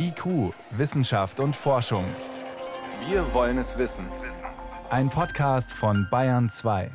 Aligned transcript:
IQ, 0.00 0.54
Wissenschaft 0.70 1.40
und 1.40 1.56
Forschung. 1.56 2.04
Wir 3.08 3.34
wollen 3.34 3.58
es 3.58 3.78
wissen. 3.78 4.06
Ein 4.90 5.10
Podcast 5.10 5.72
von 5.72 6.06
Bayern 6.08 6.48
2. 6.48 6.90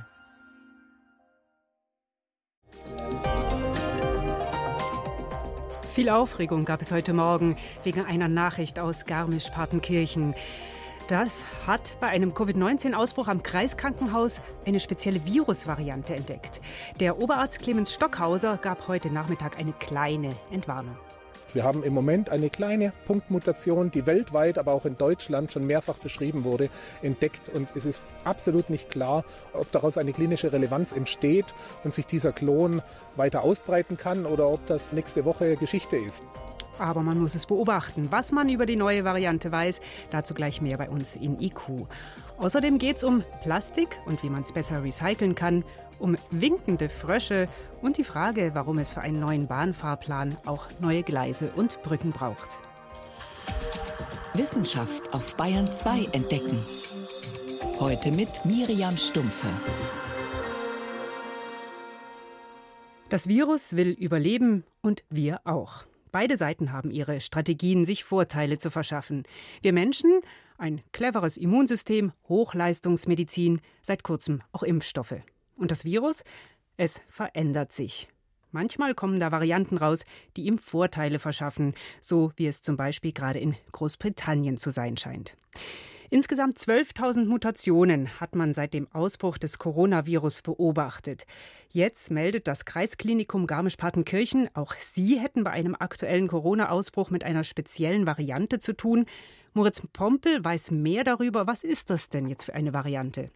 Viel 5.93 6.09
Aufregung 6.09 6.63
gab 6.63 6.81
es 6.81 6.93
heute 6.93 7.13
Morgen 7.13 7.57
wegen 7.83 8.05
einer 8.05 8.29
Nachricht 8.29 8.79
aus 8.79 9.05
Garmisch-Partenkirchen. 9.05 10.33
Das 11.09 11.43
hat 11.67 11.97
bei 11.99 12.07
einem 12.07 12.33
Covid-19-Ausbruch 12.33 13.27
am 13.27 13.43
Kreiskrankenhaus 13.43 14.39
eine 14.65 14.79
spezielle 14.79 15.25
Virusvariante 15.25 16.15
entdeckt. 16.15 16.61
Der 17.01 17.19
Oberarzt 17.19 17.59
Clemens 17.61 17.93
Stockhauser 17.93 18.57
gab 18.57 18.87
heute 18.87 19.11
Nachmittag 19.11 19.57
eine 19.59 19.73
kleine 19.73 20.33
Entwarnung. 20.51 20.95
Wir 21.53 21.63
haben 21.63 21.83
im 21.83 21.93
Moment 21.93 22.29
eine 22.29 22.49
kleine 22.49 22.93
Punktmutation, 23.05 23.91
die 23.91 24.07
weltweit, 24.07 24.57
aber 24.57 24.71
auch 24.73 24.85
in 24.85 24.97
Deutschland 24.97 25.51
schon 25.51 25.67
mehrfach 25.67 25.97
beschrieben 25.97 26.43
wurde, 26.43 26.69
entdeckt. 27.03 27.49
Und 27.49 27.69
es 27.75 27.85
ist 27.85 28.09
absolut 28.23 28.71
nicht 28.71 28.89
klar, 28.89 29.23
ob 29.53 29.71
daraus 29.71 29.99
eine 29.99 30.13
klinische 30.13 30.51
Relevanz 30.51 30.93
entsteht 30.93 31.53
und 31.83 31.93
sich 31.93 32.07
dieser 32.07 32.31
Klon 32.31 32.81
weiter 33.15 33.43
ausbreiten 33.43 33.97
kann 33.97 34.25
oder 34.25 34.49
ob 34.49 34.65
das 34.65 34.93
nächste 34.93 35.25
Woche 35.25 35.55
Geschichte 35.55 35.95
ist. 35.95 36.23
Aber 36.79 37.03
man 37.03 37.19
muss 37.19 37.35
es 37.35 37.45
beobachten, 37.45 38.07
was 38.09 38.31
man 38.31 38.49
über 38.49 38.65
die 38.65 38.75
neue 38.75 39.03
Variante 39.03 39.51
weiß. 39.51 39.79
Dazu 40.09 40.33
gleich 40.33 40.59
mehr 40.59 40.79
bei 40.79 40.89
uns 40.89 41.15
in 41.15 41.39
IQ. 41.39 41.87
Außerdem 42.39 42.79
geht 42.79 42.97
es 42.97 43.03
um 43.03 43.23
Plastik 43.43 43.89
und 44.07 44.23
wie 44.23 44.29
man 44.29 44.41
es 44.41 44.51
besser 44.51 44.83
recyceln 44.83 45.35
kann, 45.35 45.63
um 45.99 46.17
winkende 46.31 46.89
Frösche 46.89 47.47
und 47.83 47.97
die 47.97 48.05
Frage, 48.05 48.51
warum 48.53 48.79
es 48.79 48.91
für 48.91 49.01
einen 49.01 49.19
neuen 49.19 49.47
Bahnfahrplan 49.47 50.37
auch 50.45 50.67
neue 50.79 51.03
Gleise 51.03 51.51
und 51.51 51.83
Brücken 51.83 52.11
braucht. 52.11 52.57
Wissenschaft 54.33 55.13
auf 55.13 55.35
Bayern 55.35 55.71
2 55.71 56.05
entdecken. 56.13 56.57
Heute 57.79 58.11
mit 58.11 58.45
Miriam 58.45 58.95
Stumpfe. 58.97 59.47
Das 63.09 63.27
Virus 63.27 63.75
will 63.75 63.89
überleben 63.89 64.63
und 64.81 65.03
wir 65.09 65.41
auch. 65.43 65.83
Beide 66.11 66.37
Seiten 66.37 66.71
haben 66.71 66.89
ihre 66.89 67.19
Strategien, 67.19 67.85
sich 67.85 68.05
Vorteile 68.05 68.57
zu 68.57 68.71
verschaffen. 68.71 69.23
Wir 69.61 69.73
Menschen, 69.73 70.21
ein 70.57 70.81
cleveres 70.93 71.35
Immunsystem, 71.35 72.13
Hochleistungsmedizin, 72.29 73.59
seit 73.81 74.03
kurzem 74.03 74.41
auch 74.53 74.63
Impfstoffe. 74.63 75.21
Und 75.55 75.71
das 75.71 75.85
Virus? 75.85 76.23
Es 76.77 77.01
verändert 77.07 77.73
sich. 77.73 78.07
Manchmal 78.51 78.93
kommen 78.93 79.19
da 79.19 79.31
Varianten 79.31 79.77
raus, 79.77 80.05
die 80.37 80.45
ihm 80.45 80.59
Vorteile 80.59 81.17
verschaffen, 81.17 81.73
so 82.01 82.31
wie 82.35 82.45
es 82.45 82.61
zum 82.61 82.77
Beispiel 82.77 83.11
gerade 83.11 83.39
in 83.39 83.55
Großbritannien 83.71 84.57
zu 84.57 84.69
sein 84.69 84.95
scheint. 84.95 85.35
Insgesamt 86.11 86.59
12.000 86.59 87.25
Mutationen 87.25 88.19
hat 88.19 88.35
man 88.35 88.53
seit 88.53 88.75
dem 88.75 88.87
Ausbruch 88.93 89.39
des 89.39 89.57
Coronavirus 89.57 90.43
beobachtet. 90.43 91.25
Jetzt 91.71 92.11
meldet 92.11 92.47
das 92.47 92.65
Kreisklinikum 92.65 93.47
Garmisch-Partenkirchen, 93.47 94.47
auch 94.53 94.75
sie 94.75 95.19
hätten 95.19 95.43
bei 95.43 95.49
einem 95.49 95.73
aktuellen 95.73 96.27
Corona-Ausbruch 96.27 97.09
mit 97.09 97.23
einer 97.23 97.43
speziellen 97.43 98.05
Variante 98.05 98.59
zu 98.59 98.73
tun. 98.73 99.07
Moritz 99.53 99.81
Pompel 99.91 100.45
weiß 100.45 100.69
mehr 100.69 101.03
darüber. 101.03 101.47
Was 101.47 101.63
ist 101.63 101.89
das 101.89 102.09
denn 102.09 102.27
jetzt 102.27 102.43
für 102.43 102.53
eine 102.53 102.73
Variante? 102.73 103.31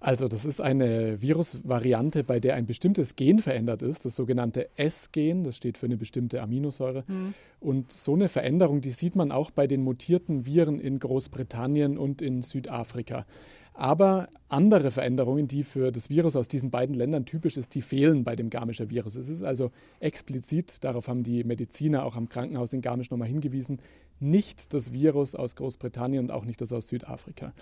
Also 0.00 0.28
das 0.28 0.44
ist 0.44 0.60
eine 0.60 1.20
Virusvariante, 1.20 2.22
bei 2.22 2.38
der 2.38 2.54
ein 2.54 2.66
bestimmtes 2.66 3.16
Gen 3.16 3.40
verändert 3.40 3.82
ist, 3.82 4.04
das 4.04 4.14
sogenannte 4.14 4.68
S-Gen, 4.76 5.42
das 5.42 5.56
steht 5.56 5.76
für 5.76 5.86
eine 5.86 5.96
bestimmte 5.96 6.40
Aminosäure. 6.40 7.04
Mhm. 7.08 7.34
Und 7.58 7.90
so 7.90 8.14
eine 8.14 8.28
Veränderung, 8.28 8.80
die 8.80 8.90
sieht 8.90 9.16
man 9.16 9.32
auch 9.32 9.50
bei 9.50 9.66
den 9.66 9.82
mutierten 9.82 10.46
Viren 10.46 10.78
in 10.78 11.00
Großbritannien 11.00 11.98
und 11.98 12.22
in 12.22 12.42
Südafrika. 12.42 13.26
Aber 13.78 14.28
andere 14.48 14.90
Veränderungen, 14.90 15.46
die 15.46 15.62
für 15.62 15.92
das 15.92 16.10
Virus 16.10 16.34
aus 16.34 16.48
diesen 16.48 16.72
beiden 16.72 16.96
Ländern 16.96 17.26
typisch 17.26 17.56
ist, 17.56 17.76
die 17.76 17.80
fehlen 17.80 18.24
bei 18.24 18.34
dem 18.34 18.50
Garmischer 18.50 18.90
Virus. 18.90 19.14
Es 19.14 19.28
ist 19.28 19.44
also 19.44 19.70
explizit, 20.00 20.82
darauf 20.82 21.06
haben 21.06 21.22
die 21.22 21.44
Mediziner 21.44 22.04
auch 22.04 22.16
am 22.16 22.28
Krankenhaus 22.28 22.72
in 22.72 22.80
Garmisch 22.80 23.12
nochmal 23.12 23.28
hingewiesen, 23.28 23.78
nicht 24.18 24.74
das 24.74 24.92
Virus 24.92 25.36
aus 25.36 25.54
Großbritannien 25.54 26.24
und 26.24 26.32
auch 26.32 26.44
nicht 26.44 26.60
das 26.60 26.72
aus 26.72 26.88
Südafrika. 26.88 27.52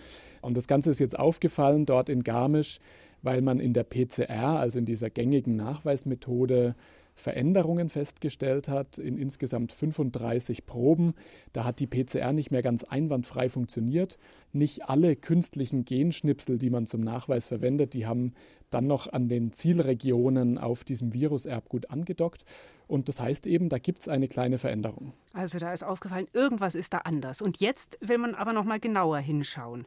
Und 0.41 0.57
das 0.57 0.67
Ganze 0.67 0.91
ist 0.91 1.01
jetzt 1.01 1.19
aufgefallen 1.19 1.85
dort 1.85 2.09
in 2.09 2.23
Garmisch, 2.23 2.79
weil 3.21 3.43
man 3.43 3.61
in 3.61 3.75
der 3.75 3.85
PCR, 3.85 4.59
also 4.59 4.79
in 4.79 4.87
dieser 4.87 5.11
gängigen 5.11 5.55
Nachweismethode, 5.55 6.77
Veränderungen 7.17 7.89
festgestellt 7.89 8.69
hat 8.69 8.99
in 8.99 9.17
insgesamt 9.17 9.73
35 9.73 10.67
Proben. 10.67 11.15
Da 11.55 11.65
hat 11.65 11.81
die 11.81 11.87
PCR 11.87 12.33
nicht 12.33 12.51
mehr 12.51 12.63
ganz 12.63 12.85
einwandfrei 12.85 13.49
funktioniert. 13.49 14.19
Nicht 14.53 14.89
alle 14.89 15.17
künstlichen 15.17 15.87
Genschnipsel, 15.87 16.59
die 16.59 16.69
man 16.69 16.87
zum 16.87 17.01
Nachweis 17.01 17.47
verwendet, 17.49 17.95
die 17.95 18.07
haben 18.07 18.35
dann 18.71 18.87
noch 18.87 19.11
an 19.11 19.29
den 19.29 19.53
Zielregionen 19.53 20.59
auf 20.59 20.85
diesem 20.85 21.15
Viruserbgut 21.15 21.91
angedockt. 21.91 22.45
Und 22.87 23.09
das 23.09 23.19
heißt 23.19 23.47
eben, 23.47 23.71
da 23.71 23.79
gibt 23.79 24.03
es 24.03 24.09
eine 24.09 24.29
kleine 24.29 24.59
Veränderung. 24.59 25.15
Also 25.33 25.59
da 25.59 25.73
ist 25.73 25.85
aufgefallen, 25.85 26.29
irgendwas 26.35 26.75
ist 26.75 26.93
da 26.93 26.99
anders. 26.99 27.41
Und 27.41 27.61
jetzt 27.61 27.99
will 28.01 28.19
man 28.19 28.35
aber 28.35 28.53
noch 28.53 28.65
mal 28.65 28.79
genauer 28.79 29.19
hinschauen. 29.19 29.87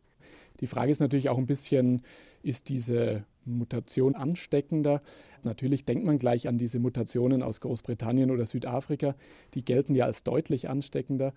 Die 0.59 0.67
Frage 0.67 0.91
ist 0.91 0.99
natürlich 0.99 1.29
auch 1.29 1.37
ein 1.37 1.45
bisschen, 1.45 2.01
ist 2.41 2.69
diese 2.69 3.23
Mutation 3.57 4.15
ansteckender? 4.15 5.01
Natürlich 5.43 5.85
denkt 5.85 6.05
man 6.05 6.19
gleich 6.19 6.47
an 6.47 6.57
diese 6.57 6.79
Mutationen 6.79 7.43
aus 7.43 7.61
Großbritannien 7.61 8.31
oder 8.31 8.45
Südafrika. 8.45 9.15
Die 9.53 9.65
gelten 9.65 9.95
ja 9.95 10.05
als 10.05 10.23
deutlich 10.23 10.69
ansteckender. 10.69 11.33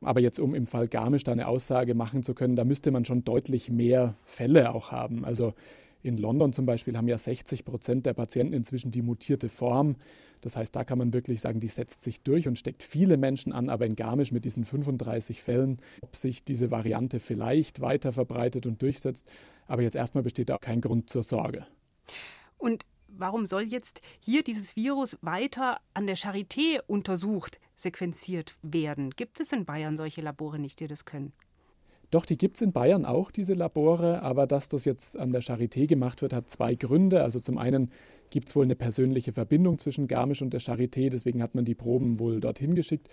Aber 0.00 0.20
jetzt, 0.20 0.38
um 0.38 0.54
im 0.54 0.66
Fall 0.66 0.88
Garmisch 0.88 1.24
da 1.24 1.32
eine 1.32 1.48
Aussage 1.48 1.94
machen 1.94 2.22
zu 2.22 2.34
können, 2.34 2.56
da 2.56 2.64
müsste 2.64 2.90
man 2.90 3.04
schon 3.04 3.24
deutlich 3.24 3.70
mehr 3.70 4.16
Fälle 4.24 4.74
auch 4.74 4.92
haben. 4.92 5.24
Also 5.24 5.54
in 6.04 6.18
London 6.18 6.52
zum 6.52 6.66
Beispiel 6.66 6.96
haben 6.96 7.08
ja 7.08 7.16
60 7.16 7.64
Prozent 7.64 8.04
der 8.04 8.12
Patienten 8.12 8.52
inzwischen 8.52 8.90
die 8.90 9.00
mutierte 9.00 9.48
Form. 9.48 9.96
Das 10.42 10.54
heißt, 10.54 10.76
da 10.76 10.84
kann 10.84 10.98
man 10.98 11.14
wirklich 11.14 11.40
sagen, 11.40 11.60
die 11.60 11.68
setzt 11.68 12.02
sich 12.02 12.20
durch 12.20 12.46
und 12.46 12.58
steckt 12.58 12.82
viele 12.82 13.16
Menschen 13.16 13.52
an. 13.54 13.70
Aber 13.70 13.86
in 13.86 13.96
Garmisch 13.96 14.30
mit 14.30 14.44
diesen 14.44 14.66
35 14.66 15.42
Fällen, 15.42 15.78
ob 16.02 16.14
sich 16.14 16.44
diese 16.44 16.70
Variante 16.70 17.20
vielleicht 17.20 17.80
weiter 17.80 18.12
verbreitet 18.12 18.66
und 18.66 18.82
durchsetzt. 18.82 19.26
Aber 19.66 19.80
jetzt 19.80 19.96
erstmal 19.96 20.22
besteht 20.22 20.50
da 20.50 20.58
kein 20.58 20.82
Grund 20.82 21.08
zur 21.08 21.22
Sorge. 21.22 21.66
Und 22.58 22.84
warum 23.08 23.46
soll 23.46 23.62
jetzt 23.62 24.02
hier 24.20 24.44
dieses 24.44 24.76
Virus 24.76 25.16
weiter 25.22 25.80
an 25.94 26.06
der 26.06 26.18
Charité 26.18 26.80
untersucht, 26.86 27.58
sequenziert 27.76 28.56
werden? 28.60 29.08
Gibt 29.10 29.40
es 29.40 29.52
in 29.52 29.64
Bayern 29.64 29.96
solche 29.96 30.20
Labore 30.20 30.58
nicht, 30.58 30.80
die 30.80 30.86
das 30.86 31.06
können? 31.06 31.32
Doch, 32.14 32.26
die 32.26 32.38
gibt 32.38 32.58
es 32.58 32.62
in 32.62 32.70
Bayern 32.70 33.04
auch, 33.04 33.32
diese 33.32 33.54
Labore, 33.54 34.22
aber 34.22 34.46
dass 34.46 34.68
das 34.68 34.84
jetzt 34.84 35.18
an 35.18 35.32
der 35.32 35.42
Charité 35.42 35.88
gemacht 35.88 36.22
wird, 36.22 36.32
hat 36.32 36.48
zwei 36.48 36.76
Gründe. 36.76 37.24
Also 37.24 37.40
zum 37.40 37.58
einen 37.58 37.90
gibt 38.30 38.48
es 38.48 38.54
wohl 38.54 38.62
eine 38.62 38.76
persönliche 38.76 39.32
Verbindung 39.32 39.78
zwischen 39.78 40.06
Garmisch 40.06 40.40
und 40.40 40.52
der 40.52 40.60
Charité, 40.60 41.10
deswegen 41.10 41.42
hat 41.42 41.56
man 41.56 41.64
die 41.64 41.74
Proben 41.74 42.20
wohl 42.20 42.38
dorthin 42.38 42.76
geschickt. 42.76 43.08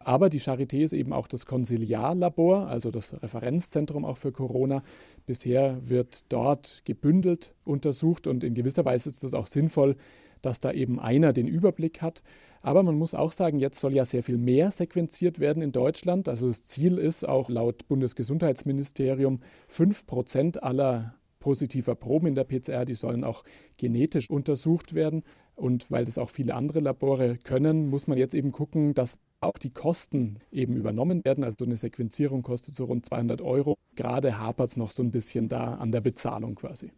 Aber 0.00 0.30
die 0.30 0.40
Charité 0.40 0.82
ist 0.82 0.94
eben 0.94 1.12
auch 1.12 1.28
das 1.28 1.46
Konsiliarlabor, 1.46 2.66
also 2.66 2.90
das 2.90 3.22
Referenzzentrum 3.22 4.04
auch 4.04 4.16
für 4.16 4.32
Corona. 4.32 4.82
Bisher 5.26 5.78
wird 5.88 6.24
dort 6.28 6.82
gebündelt 6.84 7.54
untersucht 7.62 8.26
und 8.26 8.42
in 8.42 8.54
gewisser 8.54 8.84
Weise 8.84 9.10
ist 9.10 9.22
es 9.22 9.32
auch 9.32 9.46
sinnvoll, 9.46 9.94
dass 10.42 10.58
da 10.58 10.72
eben 10.72 10.98
einer 10.98 11.32
den 11.32 11.46
Überblick 11.46 12.02
hat. 12.02 12.24
Aber 12.62 12.82
man 12.82 12.96
muss 12.96 13.14
auch 13.14 13.32
sagen, 13.32 13.58
jetzt 13.58 13.80
soll 13.80 13.94
ja 13.94 14.04
sehr 14.04 14.22
viel 14.22 14.36
mehr 14.36 14.70
sequenziert 14.70 15.40
werden 15.40 15.62
in 15.62 15.72
Deutschland. 15.72 16.28
Also 16.28 16.48
das 16.48 16.62
Ziel 16.62 16.98
ist 16.98 17.26
auch 17.26 17.48
laut 17.48 17.88
Bundesgesundheitsministerium, 17.88 19.40
fünf 19.68 20.06
Prozent 20.06 20.62
aller 20.62 21.14
positiver 21.38 21.94
Proben 21.94 22.26
in 22.28 22.34
der 22.34 22.44
PCR, 22.44 22.84
die 22.84 22.94
sollen 22.94 23.24
auch 23.24 23.44
genetisch 23.78 24.28
untersucht 24.28 24.94
werden. 24.94 25.22
Und 25.54 25.90
weil 25.90 26.04
das 26.04 26.18
auch 26.18 26.30
viele 26.30 26.54
andere 26.54 26.80
Labore 26.80 27.36
können, 27.36 27.88
muss 27.88 28.06
man 28.06 28.18
jetzt 28.18 28.34
eben 28.34 28.52
gucken, 28.52 28.94
dass 28.94 29.20
auch 29.40 29.58
die 29.58 29.70
Kosten 29.70 30.38
eben 30.50 30.76
übernommen 30.76 31.24
werden. 31.24 31.44
Also 31.44 31.64
eine 31.64 31.76
Sequenzierung 31.76 32.42
kostet 32.42 32.74
so 32.74 32.84
rund 32.84 33.06
200 33.06 33.40
Euro. 33.40 33.74
Gerade 33.96 34.38
hapert 34.38 34.70
es 34.70 34.76
noch 34.76 34.90
so 34.90 35.02
ein 35.02 35.10
bisschen 35.10 35.48
da 35.48 35.74
an 35.74 35.92
der 35.92 36.00
Bezahlung 36.00 36.54
quasi. 36.54 36.92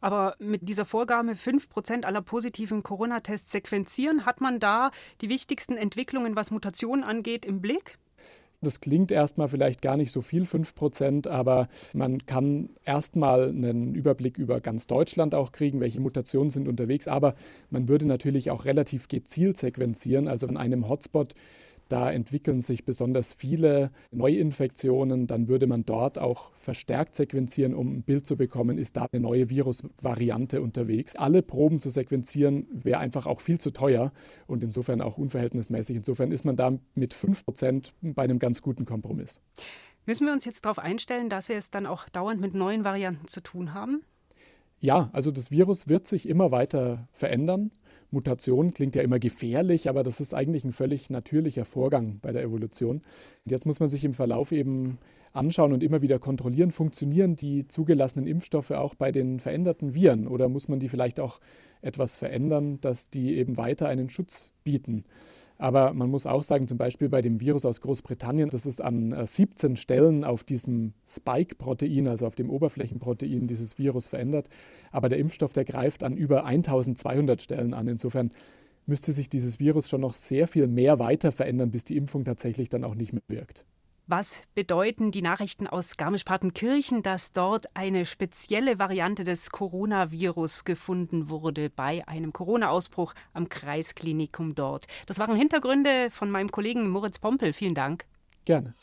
Aber 0.00 0.36
mit 0.38 0.68
dieser 0.68 0.84
Vorgabe, 0.84 1.32
5% 1.32 2.04
aller 2.04 2.22
positiven 2.22 2.82
Corona-Tests 2.82 3.52
sequenzieren, 3.52 4.26
hat 4.26 4.40
man 4.40 4.60
da 4.60 4.90
die 5.20 5.28
wichtigsten 5.28 5.76
Entwicklungen, 5.76 6.36
was 6.36 6.50
Mutationen 6.50 7.04
angeht, 7.04 7.44
im 7.44 7.60
Blick? 7.60 7.98
Das 8.64 8.80
klingt 8.80 9.12
erstmal 9.12 9.48
vielleicht 9.48 9.82
gar 9.82 9.96
nicht 9.96 10.10
so 10.10 10.22
viel, 10.22 10.44
5%, 10.44 11.28
aber 11.28 11.68
man 11.92 12.24
kann 12.26 12.70
erstmal 12.84 13.48
einen 13.48 13.94
Überblick 13.94 14.38
über 14.38 14.60
ganz 14.60 14.86
Deutschland 14.86 15.34
auch 15.34 15.52
kriegen, 15.52 15.80
welche 15.80 16.00
Mutationen 16.00 16.50
sind 16.50 16.66
unterwegs. 16.66 17.06
Aber 17.06 17.34
man 17.70 17.88
würde 17.88 18.06
natürlich 18.06 18.50
auch 18.50 18.64
relativ 18.64 19.08
gezielt 19.08 19.58
sequenzieren, 19.58 20.28
also 20.28 20.46
an 20.46 20.56
einem 20.56 20.88
Hotspot 20.88 21.34
da 21.88 22.10
entwickeln 22.10 22.60
sich 22.60 22.84
besonders 22.84 23.34
viele 23.34 23.90
Neuinfektionen, 24.10 25.26
dann 25.26 25.48
würde 25.48 25.66
man 25.66 25.84
dort 25.84 26.18
auch 26.18 26.52
verstärkt 26.54 27.14
sequenzieren, 27.14 27.74
um 27.74 27.96
ein 27.96 28.02
Bild 28.02 28.26
zu 28.26 28.36
bekommen, 28.36 28.78
ist 28.78 28.96
da 28.96 29.06
eine 29.12 29.20
neue 29.20 29.50
Virusvariante 29.50 30.62
unterwegs. 30.62 31.16
Alle 31.16 31.42
Proben 31.42 31.80
zu 31.80 31.90
sequenzieren 31.90 32.66
wäre 32.72 32.98
einfach 32.98 33.26
auch 33.26 33.40
viel 33.40 33.58
zu 33.58 33.70
teuer 33.70 34.12
und 34.46 34.62
insofern 34.62 35.00
auch 35.00 35.18
unverhältnismäßig. 35.18 35.96
Insofern 35.96 36.32
ist 36.32 36.44
man 36.44 36.56
da 36.56 36.78
mit 36.94 37.14
5% 37.14 37.92
bei 38.02 38.22
einem 38.22 38.38
ganz 38.38 38.62
guten 38.62 38.84
Kompromiss. 38.84 39.40
Müssen 40.06 40.26
wir 40.26 40.32
uns 40.32 40.44
jetzt 40.44 40.64
darauf 40.64 40.78
einstellen, 40.78 41.30
dass 41.30 41.48
wir 41.48 41.56
es 41.56 41.70
dann 41.70 41.86
auch 41.86 42.08
dauernd 42.08 42.40
mit 42.40 42.54
neuen 42.54 42.84
Varianten 42.84 43.26
zu 43.26 43.40
tun 43.40 43.72
haben? 43.72 44.02
Ja, 44.80 45.08
also 45.12 45.30
das 45.30 45.50
Virus 45.50 45.88
wird 45.88 46.06
sich 46.06 46.28
immer 46.28 46.50
weiter 46.50 47.08
verändern. 47.12 47.70
Mutation 48.14 48.72
klingt 48.72 48.96
ja 48.96 49.02
immer 49.02 49.18
gefährlich, 49.18 49.88
aber 49.90 50.02
das 50.02 50.20
ist 50.20 50.32
eigentlich 50.32 50.64
ein 50.64 50.72
völlig 50.72 51.10
natürlicher 51.10 51.66
Vorgang 51.66 52.20
bei 52.22 52.32
der 52.32 52.42
Evolution. 52.42 52.96
Und 52.96 53.50
jetzt 53.50 53.66
muss 53.66 53.80
man 53.80 53.90
sich 53.90 54.04
im 54.04 54.14
Verlauf 54.14 54.52
eben 54.52 54.98
anschauen 55.34 55.72
und 55.72 55.82
immer 55.82 56.00
wieder 56.00 56.18
kontrollieren, 56.18 56.70
funktionieren 56.70 57.36
die 57.36 57.66
zugelassenen 57.66 58.26
Impfstoffe 58.26 58.70
auch 58.70 58.94
bei 58.94 59.12
den 59.12 59.40
veränderten 59.40 59.94
Viren 59.94 60.28
oder 60.28 60.48
muss 60.48 60.68
man 60.68 60.78
die 60.78 60.88
vielleicht 60.88 61.20
auch 61.20 61.40
etwas 61.82 62.16
verändern, 62.16 62.80
dass 62.80 63.10
die 63.10 63.36
eben 63.36 63.56
weiter 63.56 63.88
einen 63.88 64.08
Schutz 64.08 64.52
bieten. 64.62 65.04
Aber 65.56 65.94
man 65.94 66.10
muss 66.10 66.26
auch 66.26 66.42
sagen, 66.42 66.66
zum 66.66 66.78
Beispiel 66.78 67.08
bei 67.08 67.22
dem 67.22 67.40
Virus 67.40 67.64
aus 67.64 67.80
Großbritannien, 67.80 68.50
das 68.50 68.66
ist 68.66 68.82
an 68.82 69.14
17 69.24 69.72
äh, 69.72 69.76
Stellen 69.76 70.24
auf 70.24 70.42
diesem 70.42 70.94
Spike-Protein, 71.06 72.08
also 72.08 72.26
auf 72.26 72.34
dem 72.34 72.50
Oberflächenprotein 72.50 73.46
dieses 73.46 73.78
Virus 73.78 74.08
verändert. 74.08 74.48
Aber 74.90 75.08
der 75.08 75.18
Impfstoff, 75.18 75.52
der 75.52 75.64
greift 75.64 76.02
an 76.02 76.16
über 76.16 76.44
1200 76.44 77.40
Stellen 77.40 77.72
an. 77.72 77.86
Insofern 77.86 78.30
müsste 78.86 79.12
sich 79.12 79.28
dieses 79.28 79.60
Virus 79.60 79.88
schon 79.88 80.00
noch 80.00 80.14
sehr 80.14 80.48
viel 80.48 80.66
mehr 80.66 80.98
weiter 80.98 81.30
verändern, 81.32 81.70
bis 81.70 81.84
die 81.84 81.96
Impfung 81.96 82.24
tatsächlich 82.24 82.68
dann 82.68 82.84
auch 82.84 82.94
nicht 82.94 83.12
mehr 83.12 83.22
wirkt. 83.28 83.64
Was 84.06 84.42
bedeuten 84.54 85.12
die 85.12 85.22
Nachrichten 85.22 85.66
aus 85.66 85.96
Garmisch-Partenkirchen, 85.96 87.02
dass 87.02 87.32
dort 87.32 87.74
eine 87.74 88.04
spezielle 88.04 88.78
Variante 88.78 89.24
des 89.24 89.48
Coronavirus 89.48 90.64
gefunden 90.64 91.30
wurde 91.30 91.70
bei 91.70 92.06
einem 92.06 92.34
Corona-Ausbruch 92.34 93.14
am 93.32 93.48
Kreisklinikum 93.48 94.54
dort? 94.54 94.84
Das 95.06 95.18
waren 95.18 95.34
Hintergründe 95.36 96.10
von 96.10 96.30
meinem 96.30 96.50
Kollegen 96.50 96.90
Moritz 96.90 97.18
Pompel. 97.18 97.54
Vielen 97.54 97.74
Dank. 97.74 98.04
Gerne. 98.44 98.74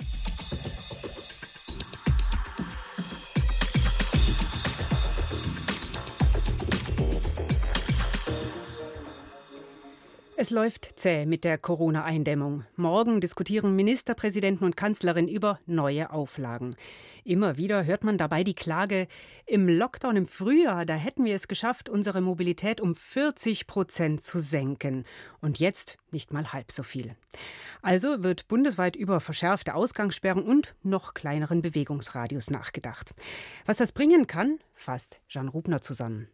Es 10.42 10.50
läuft 10.50 10.94
zäh 10.96 11.28
mit 11.28 11.44
der 11.44 11.60
Corona-Eindämmung. 11.60 12.66
Morgen 12.76 13.22
diskutieren 13.22 13.76
Ministerpräsidenten 13.76 14.66
und 14.66 14.76
Kanzlerin 14.76 15.28
über 15.28 15.60
neue 15.68 16.10
Auflagen. 16.10 16.76
Immer 17.24 17.58
wieder 17.58 17.86
hört 17.86 18.04
man 18.04 18.18
dabei 18.18 18.44
die 18.44 18.56
Klage, 18.56 19.08
im 19.46 19.70
Lockdown 19.70 20.16
im 20.16 20.26
Frühjahr, 20.26 20.88
da 20.88 20.96
hätten 20.96 21.26
wir 21.26 21.36
es 21.36 21.48
geschafft, 21.48 21.90
unsere 21.90 22.22
Mobilität 22.22 22.82
um 22.82 22.96
40 22.96 23.68
Prozent 23.68 24.24
zu 24.24 24.40
senken. 24.40 25.04
Und 25.42 25.60
jetzt 25.60 26.00
nicht 26.10 26.34
mal 26.34 26.52
halb 26.52 26.72
so 26.72 26.82
viel. 26.82 27.16
Also 27.84 28.24
wird 28.24 28.48
bundesweit 28.48 28.96
über 28.96 29.20
verschärfte 29.20 29.76
Ausgangssperren 29.76 30.42
und 30.42 30.74
noch 30.82 31.14
kleineren 31.14 31.62
Bewegungsradius 31.62 32.50
nachgedacht. 32.50 33.14
Was 33.68 33.78
das 33.78 33.92
bringen 33.92 34.26
kann, 34.26 34.58
fasst 34.74 35.20
Jean 35.28 35.50
Rubner 35.50 35.84
zusammen. 35.84 36.30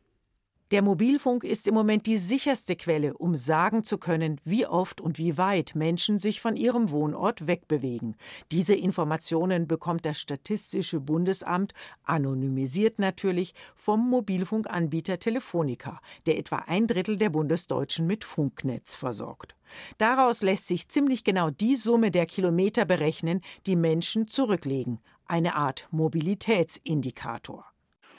Der 0.71 0.81
Mobilfunk 0.81 1.45
ist 1.45 1.65
im 1.69 1.73
Moment 1.73 2.07
die 2.07 2.17
sicherste 2.17 2.75
Quelle, 2.75 3.13
um 3.13 3.35
sagen 3.35 3.85
zu 3.85 3.97
können, 3.97 4.41
wie 4.43 4.67
oft 4.67 4.99
und 4.99 5.17
wie 5.17 5.37
weit 5.37 5.75
Menschen 5.75 6.19
sich 6.19 6.41
von 6.41 6.57
ihrem 6.57 6.91
Wohnort 6.91 7.47
wegbewegen. 7.47 8.17
Diese 8.51 8.75
Informationen 8.75 9.69
bekommt 9.69 10.05
das 10.05 10.19
Statistische 10.19 10.99
Bundesamt, 10.99 11.73
anonymisiert 12.03 12.99
natürlich, 12.99 13.53
vom 13.75 14.09
Mobilfunkanbieter 14.09 15.19
Telefonica, 15.19 16.01
der 16.25 16.37
etwa 16.37 16.57
ein 16.67 16.85
Drittel 16.85 17.15
der 17.15 17.29
Bundesdeutschen 17.29 18.05
mit 18.05 18.25
Funknetz 18.25 18.93
versorgt. 18.93 19.55
Daraus 19.97 20.41
lässt 20.41 20.67
sich 20.67 20.89
ziemlich 20.89 21.23
genau 21.23 21.49
die 21.49 21.77
Summe 21.77 22.11
der 22.11 22.25
Kilometer 22.25 22.83
berechnen, 22.83 23.39
die 23.67 23.77
Menschen 23.77 24.27
zurücklegen, 24.27 24.99
eine 25.27 25.55
Art 25.55 25.87
Mobilitätsindikator. 25.91 27.63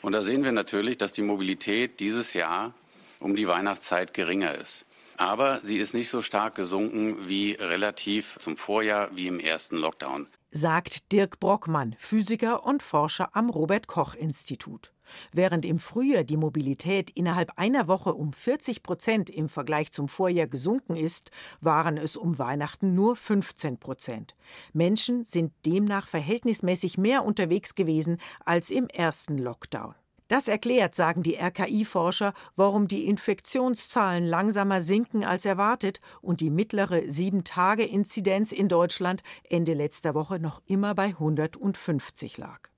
Und 0.03 0.13
da 0.13 0.23
sehen 0.23 0.45
wir 0.45 0.53
natürlich, 0.53 0.97
dass 0.97 1.13
die 1.13 1.23
Mobilität 1.23 2.01
dieses 2.01 2.35
Jahr 2.35 2.75
um 3.21 3.35
die 3.35 3.49
Weihnachtszeit 3.49 4.15
geringer 4.15 4.55
ist. 4.55 4.87
Aber 5.17 5.59
sie 5.63 5.79
ist 5.79 5.95
nicht 5.95 6.09
so 6.09 6.23
stark 6.23 6.55
gesunken 6.55 7.29
wie 7.29 7.53
relativ 7.53 8.39
zum 8.39 8.57
Vorjahr, 8.57 9.11
wie 9.15 9.27
im 9.27 9.41
ersten 9.41 9.77
Lockdown. 9.77 10.29
Sagt 10.53 11.11
Dirk 11.13 11.41
Brockmann, 11.41 11.97
Physiker 11.99 12.65
und 12.65 12.83
Forscher 12.83 13.35
am 13.35 13.51
Robert 13.51 13.89
Koch 13.89 14.15
Institut. 14.15 14.93
Während 15.33 15.65
im 15.65 15.79
Frühjahr 15.79 16.25
die 16.25 16.37
Mobilität 16.37 17.11
innerhalb 17.11 17.59
einer 17.59 17.89
Woche 17.89 18.15
um 18.15 18.33
40 18.33 18.83
Prozent 18.83 19.31
im 19.31 19.49
Vergleich 19.49 19.93
zum 19.93 20.09
Vorjahr 20.09 20.47
gesunken 20.47 20.97
ist, 20.97 21.31
waren 21.61 21.97
es 21.97 22.17
um 22.17 22.39
Weihnachten 22.39 22.95
nur 22.95 23.17
15 23.17 23.79
Prozent. 23.79 24.37
Menschen 24.73 25.27
sind 25.27 25.53
demnach 25.67 26.09
verhältnismäßig 26.09 26.99
mehr 26.99 27.25
unterwegs 27.25 27.75
gewesen 27.75 28.19
als 28.45 28.71
im 28.71 28.89
ersten 28.89 29.39
Lockdown. 29.39 29.95
Das 30.29 30.47
erklärt, 30.47 30.95
sagen 30.95 31.23
die 31.23 31.37
RKI-Forscher, 31.37 32.35
warum 32.55 32.87
die 32.87 33.07
Infektionszahlen 33.07 34.27
langsamer 34.27 34.83
sinken 34.83 35.25
als 35.25 35.47
erwartet 35.47 36.01
und 36.21 36.43
die 36.43 36.51
mittlere 36.51 36.99
7-Tage-Inzidenz 36.99 38.53
in 38.53 38.69
Deutschland 38.69 39.23
Ende 39.43 39.73
letzter 39.73 40.15
Woche 40.15 40.39
noch 40.39 40.61
immer 40.67 40.95
bei 40.95 41.07
150 41.07 42.37
lag. 42.37 42.69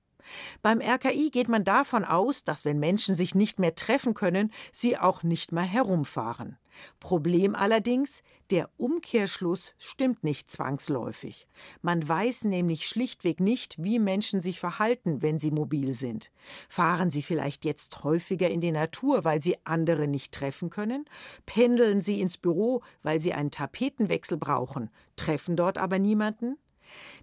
Beim 0.61 0.81
RKI 0.81 1.29
geht 1.31 1.49
man 1.49 1.63
davon 1.63 2.05
aus, 2.05 2.43
dass 2.43 2.65
wenn 2.65 2.79
Menschen 2.79 3.15
sich 3.15 3.35
nicht 3.35 3.59
mehr 3.59 3.75
treffen 3.75 4.13
können, 4.13 4.51
sie 4.71 4.97
auch 4.97 5.23
nicht 5.23 5.51
mehr 5.51 5.63
herumfahren. 5.63 6.57
Problem 6.99 7.55
allerdings, 7.55 8.23
der 8.49 8.69
Umkehrschluss 8.77 9.73
stimmt 9.77 10.23
nicht 10.23 10.49
zwangsläufig. 10.49 11.47
Man 11.81 12.07
weiß 12.07 12.45
nämlich 12.45 12.87
schlichtweg 12.87 13.39
nicht, 13.39 13.75
wie 13.77 13.99
Menschen 13.99 14.41
sich 14.41 14.59
verhalten, 14.59 15.21
wenn 15.21 15.37
sie 15.37 15.51
mobil 15.51 15.93
sind. 15.93 16.31
Fahren 16.69 17.09
sie 17.09 17.21
vielleicht 17.21 17.65
jetzt 17.65 18.03
häufiger 18.03 18.49
in 18.49 18.61
die 18.61 18.71
Natur, 18.71 19.25
weil 19.25 19.41
sie 19.41 19.57
andere 19.65 20.07
nicht 20.07 20.33
treffen 20.33 20.69
können? 20.69 21.05
Pendeln 21.45 22.01
sie 22.01 22.21
ins 22.21 22.37
Büro, 22.37 22.81
weil 23.03 23.19
sie 23.19 23.33
einen 23.33 23.51
Tapetenwechsel 23.51 24.37
brauchen, 24.37 24.89
treffen 25.15 25.55
dort 25.55 25.77
aber 25.77 25.99
niemanden? 25.99 26.57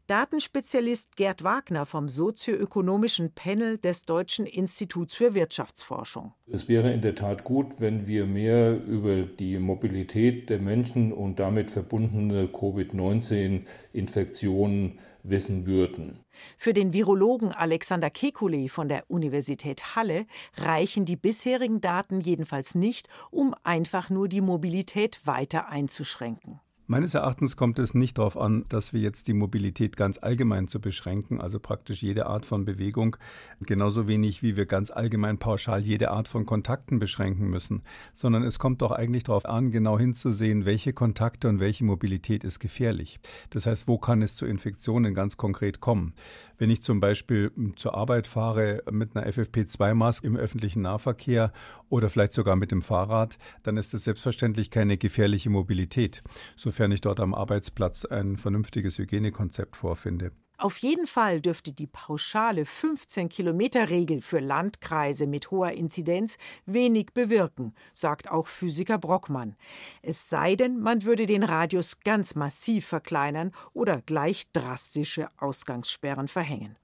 Datenspezialist 0.07 1.17
Gerd 1.17 1.43
Wagner 1.45 1.87
vom 1.87 2.09
sozioökonomischen 2.09 3.33
Panel 3.33 3.79
des 3.79 4.05
Deutschen 4.05 4.47
Instituts 4.47 5.15
für 5.15 5.35
Wirtschaftsforschung. 5.35 6.33
Es 6.51 6.69
wäre 6.69 6.93
in 6.93 7.03
der 7.03 7.15
Tat 7.15 7.45
gut, 7.45 7.81
wenn 7.81 8.07
wir 8.07 8.27
mehr 8.27 8.83
über 8.85 9.23
die 9.23 9.59
Mobilität 9.59 10.51
der 10.51 10.61
Menschen 10.61 11.13
und 11.13 11.39
damit 11.39 11.71
verbundene 11.71 12.49
Covid-19-Infektionen 12.49 14.99
wissen 15.23 15.67
würden. 15.67 16.19
Für 16.57 16.73
den 16.73 16.93
Virologen 16.93 17.53
Alexander 17.53 18.09
Kekulé 18.09 18.69
von 18.69 18.89
der 18.89 19.11
Universität 19.11 19.97
Halle 19.97 20.27
reichen 20.57 21.05
die 21.05 21.17
bisherigen 21.17 21.81
Daten 21.81 22.21
jedenfalls 22.21 22.75
nicht, 22.75 23.09
um 23.31 23.55
einfach 23.63 24.11
nur 24.11 24.29
die 24.29 24.41
Mobilität 24.41 25.27
weiter 25.27 25.69
einzuschränken. 25.69 26.61
Meines 26.91 27.13
Erachtens 27.13 27.59
kommt 27.59 27.79
es 27.79 27.93
nicht 27.93 28.17
darauf 28.17 28.39
an, 28.39 28.65
dass 28.71 28.95
wir 28.95 29.03
jetzt 29.03 29.29
die 29.29 29.35
Mobilität 29.35 29.95
ganz 29.95 30.17
allgemein 30.17 30.69
zu 30.69 30.81
beschränken, 30.81 31.39
also 31.39 31.61
praktisch 31.61 32.03
jede 32.03 32.25
Art 32.25 32.47
von 32.47 32.65
Bewegung, 32.65 33.19
genauso 33.61 34.09
wenig 34.09 34.43
wie 34.43 34.57
wir 34.57 34.65
ganz 34.65 34.91
allgemein 34.91 35.37
pauschal 35.37 35.83
jede 35.83 36.11
Art 36.11 36.29
von 36.29 36.47
Kontakten 36.47 36.99
beschränken 36.99 37.51
müssen, 37.51 37.83
sondern 38.15 38.43
es 38.43 38.59
kommt 38.59 38.81
doch 38.81 38.91
eigentlich 38.91 39.25
darauf 39.25 39.45
an, 39.45 39.71
genau 39.71 39.99
hinzusehen, 39.99 40.65
welche 40.65 40.95
Kontakte 40.95 41.51
und 41.51 41.61
welche 41.61 41.85
Mobilität 41.85 42.43
ist 42.43 42.59
gefährlich. 42.59 43.21
Das 43.51 43.67
heißt, 43.67 43.87
wo 43.87 43.99
kann 43.99 44.23
es 44.23 44.35
zu 44.37 44.47
Infektionen 44.47 45.13
ganz 45.13 45.37
konkret 45.37 45.81
kommen? 45.81 46.15
Wenn 46.57 46.71
ich 46.71 46.83
zum 46.83 47.01
Beispiel 47.01 47.53
zur 47.77 47.97
Arbeit 47.97 48.27
fahre 48.27 48.83
mit 48.91 49.15
einer 49.15 49.27
FFP2-Maske 49.27 50.27
im 50.27 50.37
öffentlichen 50.37 50.81
Nahverkehr 50.81 51.53
oder 51.91 52.09
vielleicht 52.09 52.33
sogar 52.33 52.57
mit 52.57 52.73
dem 52.73 52.81
Fahrrad, 52.81 53.37
dann 53.63 53.77
ist 53.77 53.93
das 53.93 54.05
selbstverständlich 54.05 54.71
keine 54.71 54.97
gefährliche 54.97 55.51
Mobilität. 55.51 56.23
So 56.57 56.71
sofern 56.79 56.93
ich 56.93 57.01
dort 57.01 57.19
am 57.19 57.35
Arbeitsplatz 57.35 58.05
ein 58.05 58.37
vernünftiges 58.37 58.99
Hygienekonzept 58.99 59.75
vorfinde. 59.75 60.31
Auf 60.59 60.79
jeden 60.79 61.09
Fall 61.09 61.41
dürfte 61.41 61.73
die 61.73 61.89
pauschale 61.89 62.63
15-Kilometer-Regel 62.63 64.23
für 64.23 64.39
Landkreise 64.39 65.27
mit 65.27 65.51
hoher 65.51 65.73
Inzidenz 65.73 66.37
wenig 66.67 67.07
bewirken, 67.15 67.75
sagt 67.93 68.31
auch 68.31 68.47
Physiker 68.47 68.97
Brockmann. 68.97 69.57
Es 70.03 70.29
sei 70.29 70.55
denn, 70.55 70.79
man 70.79 71.03
würde 71.03 71.27
den 71.27 71.43
Radius 71.43 71.99
ganz 71.99 72.37
massiv 72.37 72.87
verkleinern 72.87 73.51
oder 73.73 74.01
gleich 74.01 74.53
drastische 74.53 75.31
Ausgangssperren 75.37 76.29
verhängen. 76.29 76.77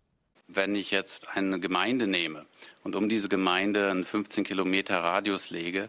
Wenn 0.48 0.74
ich 0.74 0.90
jetzt 0.90 1.28
eine 1.36 1.60
Gemeinde 1.60 2.08
nehme 2.08 2.46
und 2.82 2.96
um 2.96 3.08
diese 3.08 3.28
Gemeinde 3.28 3.92
einen 3.92 4.04
15 4.04 4.42
Kilometer 4.42 5.04
Radius 5.04 5.50
lege, 5.50 5.88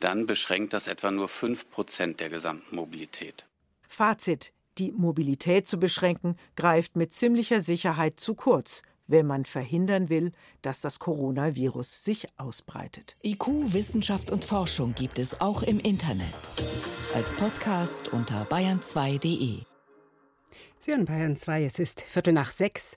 dann 0.00 0.26
beschränkt 0.26 0.72
das 0.72 0.88
etwa 0.88 1.10
nur 1.10 1.28
5 1.28 1.70
Prozent 1.70 2.20
der 2.20 2.30
gesamten 2.30 2.76
Mobilität. 2.76 3.46
Fazit. 3.88 4.52
Die 4.78 4.92
Mobilität 4.92 5.66
zu 5.66 5.78
beschränken, 5.78 6.36
greift 6.54 6.96
mit 6.96 7.14
ziemlicher 7.14 7.62
Sicherheit 7.62 8.20
zu 8.20 8.34
kurz, 8.34 8.82
wenn 9.06 9.26
man 9.26 9.46
verhindern 9.46 10.10
will, 10.10 10.32
dass 10.60 10.82
das 10.82 10.98
Coronavirus 10.98 12.04
sich 12.04 12.26
ausbreitet. 12.36 13.14
IQ, 13.22 13.72
Wissenschaft 13.72 14.30
und 14.30 14.44
Forschung 14.44 14.94
gibt 14.94 15.18
es 15.18 15.40
auch 15.40 15.62
im 15.62 15.78
Internet. 15.78 16.34
Als 17.14 17.34
Podcast 17.34 18.12
unter 18.12 18.44
bayern2.de. 18.50 19.62
Sie 20.78 20.90
hören 20.90 21.06
Bayern 21.06 21.36
2, 21.36 21.64
es 21.64 21.78
ist 21.78 22.02
Viertel 22.02 22.34
nach 22.34 22.50
sechs. 22.50 22.96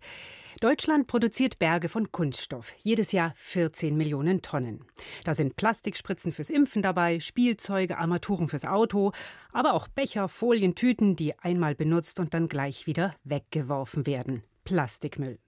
Deutschland 0.59 1.07
produziert 1.07 1.57
Berge 1.57 1.87
von 1.87 2.11
Kunststoff, 2.11 2.73
jedes 2.79 3.13
Jahr 3.13 3.33
14 3.37 3.95
Millionen 3.95 4.41
Tonnen. 4.41 4.83
Da 5.23 5.33
sind 5.33 5.55
Plastikspritzen 5.55 6.33
fürs 6.33 6.49
Impfen 6.49 6.81
dabei, 6.81 7.21
Spielzeuge, 7.21 7.97
Armaturen 7.97 8.49
fürs 8.49 8.65
Auto, 8.65 9.13
aber 9.53 9.73
auch 9.73 9.87
Becher, 9.87 10.27
Folien, 10.27 10.75
Tüten, 10.75 11.15
die 11.15 11.39
einmal 11.39 11.75
benutzt 11.75 12.19
und 12.19 12.33
dann 12.33 12.49
gleich 12.49 12.87
wieder 12.87 13.15
weggeworfen 13.23 14.05
werden. 14.05 14.43
Plastikmüll. 14.65 15.39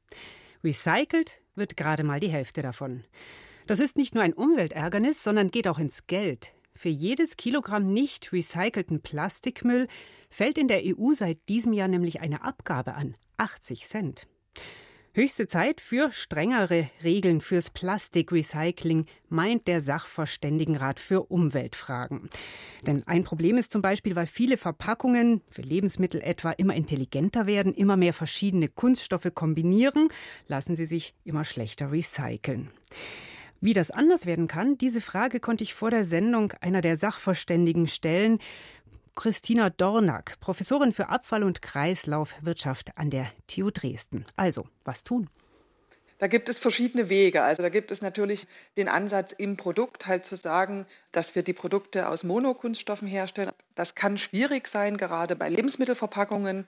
Recycelt 0.63 1.41
wird 1.55 1.75
gerade 1.75 2.05
mal 2.05 2.21
die 2.21 2.29
Hälfte 2.29 2.61
davon. 2.61 3.03
Das 3.67 3.81
ist 3.81 3.97
nicht 3.97 4.15
nur 4.15 4.23
ein 4.23 4.33
Umweltärgernis, 4.33 5.23
sondern 5.23 5.51
geht 5.51 5.67
auch 5.67 5.79
ins 5.79 6.07
Geld. 6.07 6.53
Für 6.73 6.89
jedes 6.89 7.35
Kilogramm 7.35 7.91
nicht 7.91 8.31
recycelten 8.31 9.01
Plastikmüll 9.01 9.89
fällt 10.29 10.57
in 10.57 10.69
der 10.69 10.83
EU 10.85 11.13
seit 11.13 11.49
diesem 11.49 11.73
Jahr 11.73 11.89
nämlich 11.89 12.21
eine 12.21 12.45
Abgabe 12.45 12.93
an 12.95 13.15
80 13.35 13.85
Cent. 13.85 14.27
Höchste 15.13 15.45
Zeit 15.45 15.81
für 15.81 16.09
strengere 16.13 16.89
Regeln 17.03 17.41
fürs 17.41 17.69
Plastikrecycling, 17.69 19.07
meint 19.27 19.67
der 19.67 19.81
Sachverständigenrat 19.81 21.01
für 21.01 21.23
Umweltfragen. 21.23 22.29
Denn 22.87 23.05
ein 23.07 23.25
Problem 23.25 23.57
ist 23.57 23.73
zum 23.73 23.81
Beispiel, 23.81 24.15
weil 24.15 24.25
viele 24.25 24.55
Verpackungen, 24.55 25.41
für 25.49 25.63
Lebensmittel 25.63 26.21
etwa, 26.21 26.51
immer 26.51 26.75
intelligenter 26.75 27.45
werden, 27.45 27.73
immer 27.73 27.97
mehr 27.97 28.13
verschiedene 28.13 28.69
Kunststoffe 28.69 29.27
kombinieren, 29.33 30.07
lassen 30.47 30.77
sie 30.77 30.85
sich 30.85 31.13
immer 31.25 31.43
schlechter 31.43 31.91
recyceln. 31.91 32.69
Wie 33.59 33.73
das 33.73 33.91
anders 33.91 34.25
werden 34.25 34.47
kann, 34.47 34.77
diese 34.77 35.01
Frage 35.01 35.41
konnte 35.41 35.65
ich 35.65 35.73
vor 35.73 35.91
der 35.91 36.05
Sendung 36.05 36.53
einer 36.61 36.79
der 36.79 36.95
Sachverständigen 36.95 37.87
stellen. 37.87 38.39
Christina 39.15 39.69
Dornack, 39.69 40.39
Professorin 40.39 40.93
für 40.93 41.09
Abfall- 41.09 41.43
und 41.43 41.61
Kreislaufwirtschaft 41.61 42.97
an 42.97 43.09
der 43.09 43.27
TU 43.47 43.69
Dresden. 43.71 44.25
Also, 44.35 44.67
was 44.83 45.03
tun? 45.03 45.29
Da 46.21 46.27
gibt 46.27 46.49
es 46.49 46.59
verschiedene 46.59 47.09
Wege. 47.09 47.41
Also 47.41 47.63
da 47.63 47.69
gibt 47.69 47.89
es 47.89 48.03
natürlich 48.03 48.45
den 48.77 48.87
Ansatz 48.87 49.31
im 49.31 49.57
Produkt 49.57 50.05
halt 50.05 50.23
zu 50.23 50.35
sagen, 50.35 50.85
dass 51.11 51.33
wir 51.33 51.41
die 51.41 51.53
Produkte 51.53 52.07
aus 52.07 52.23
Monokunststoffen 52.23 53.07
herstellen. 53.07 53.51
Das 53.73 53.95
kann 53.95 54.19
schwierig 54.19 54.67
sein, 54.67 54.97
gerade 54.97 55.35
bei 55.35 55.49
Lebensmittelverpackungen. 55.49 56.67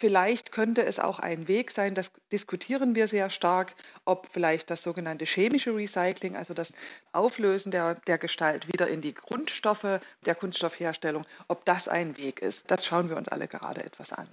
Vielleicht 0.00 0.50
könnte 0.50 0.82
es 0.86 0.98
auch 0.98 1.18
ein 1.18 1.46
Weg 1.46 1.72
sein, 1.72 1.94
das 1.94 2.10
diskutieren 2.32 2.94
wir 2.94 3.06
sehr 3.06 3.28
stark, 3.28 3.74
ob 4.06 4.28
vielleicht 4.32 4.70
das 4.70 4.82
sogenannte 4.82 5.26
chemische 5.26 5.76
Recycling, 5.76 6.36
also 6.36 6.54
das 6.54 6.72
Auflösen 7.12 7.70
der, 7.70 7.96
der 8.06 8.16
Gestalt 8.16 8.66
wieder 8.66 8.88
in 8.88 9.02
die 9.02 9.12
Grundstoffe 9.12 10.00
der 10.24 10.34
Kunststoffherstellung, 10.34 11.26
ob 11.48 11.66
das 11.66 11.86
ein 11.86 12.16
Weg 12.16 12.40
ist. 12.40 12.70
Das 12.70 12.86
schauen 12.86 13.10
wir 13.10 13.18
uns 13.18 13.28
alle 13.28 13.46
gerade 13.46 13.84
etwas 13.84 14.14
an. 14.14 14.26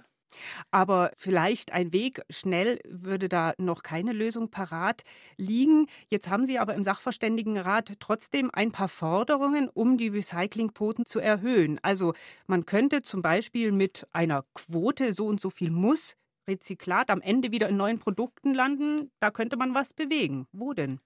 Aber 0.70 1.10
vielleicht 1.16 1.72
ein 1.72 1.92
Weg, 1.92 2.22
schnell 2.30 2.78
würde 2.88 3.28
da 3.28 3.54
noch 3.58 3.82
keine 3.82 4.12
Lösung 4.12 4.50
parat 4.50 5.02
liegen. 5.36 5.86
Jetzt 6.08 6.28
haben 6.28 6.46
Sie 6.46 6.58
aber 6.58 6.74
im 6.74 6.84
Sachverständigenrat 6.84 7.94
trotzdem 8.00 8.50
ein 8.52 8.72
paar 8.72 8.88
Forderungen, 8.88 9.68
um 9.68 9.96
die 9.96 10.08
Recyclingquoten 10.08 11.06
zu 11.06 11.20
erhöhen. 11.20 11.78
Also 11.82 12.14
man 12.46 12.66
könnte 12.66 13.02
zum 13.02 13.22
Beispiel 13.22 13.72
mit 13.72 14.06
einer 14.12 14.44
Quote, 14.54 15.12
so 15.12 15.26
und 15.26 15.40
so 15.40 15.50
viel 15.50 15.70
muss 15.70 16.16
Rezyklat 16.48 17.10
am 17.10 17.20
Ende 17.20 17.52
wieder 17.52 17.68
in 17.68 17.76
neuen 17.76 17.98
Produkten 17.98 18.54
landen, 18.54 19.10
da 19.20 19.30
könnte 19.30 19.56
man 19.56 19.74
was 19.74 19.92
bewegen. 19.92 20.46
Wo 20.52 20.72
denn? 20.72 20.98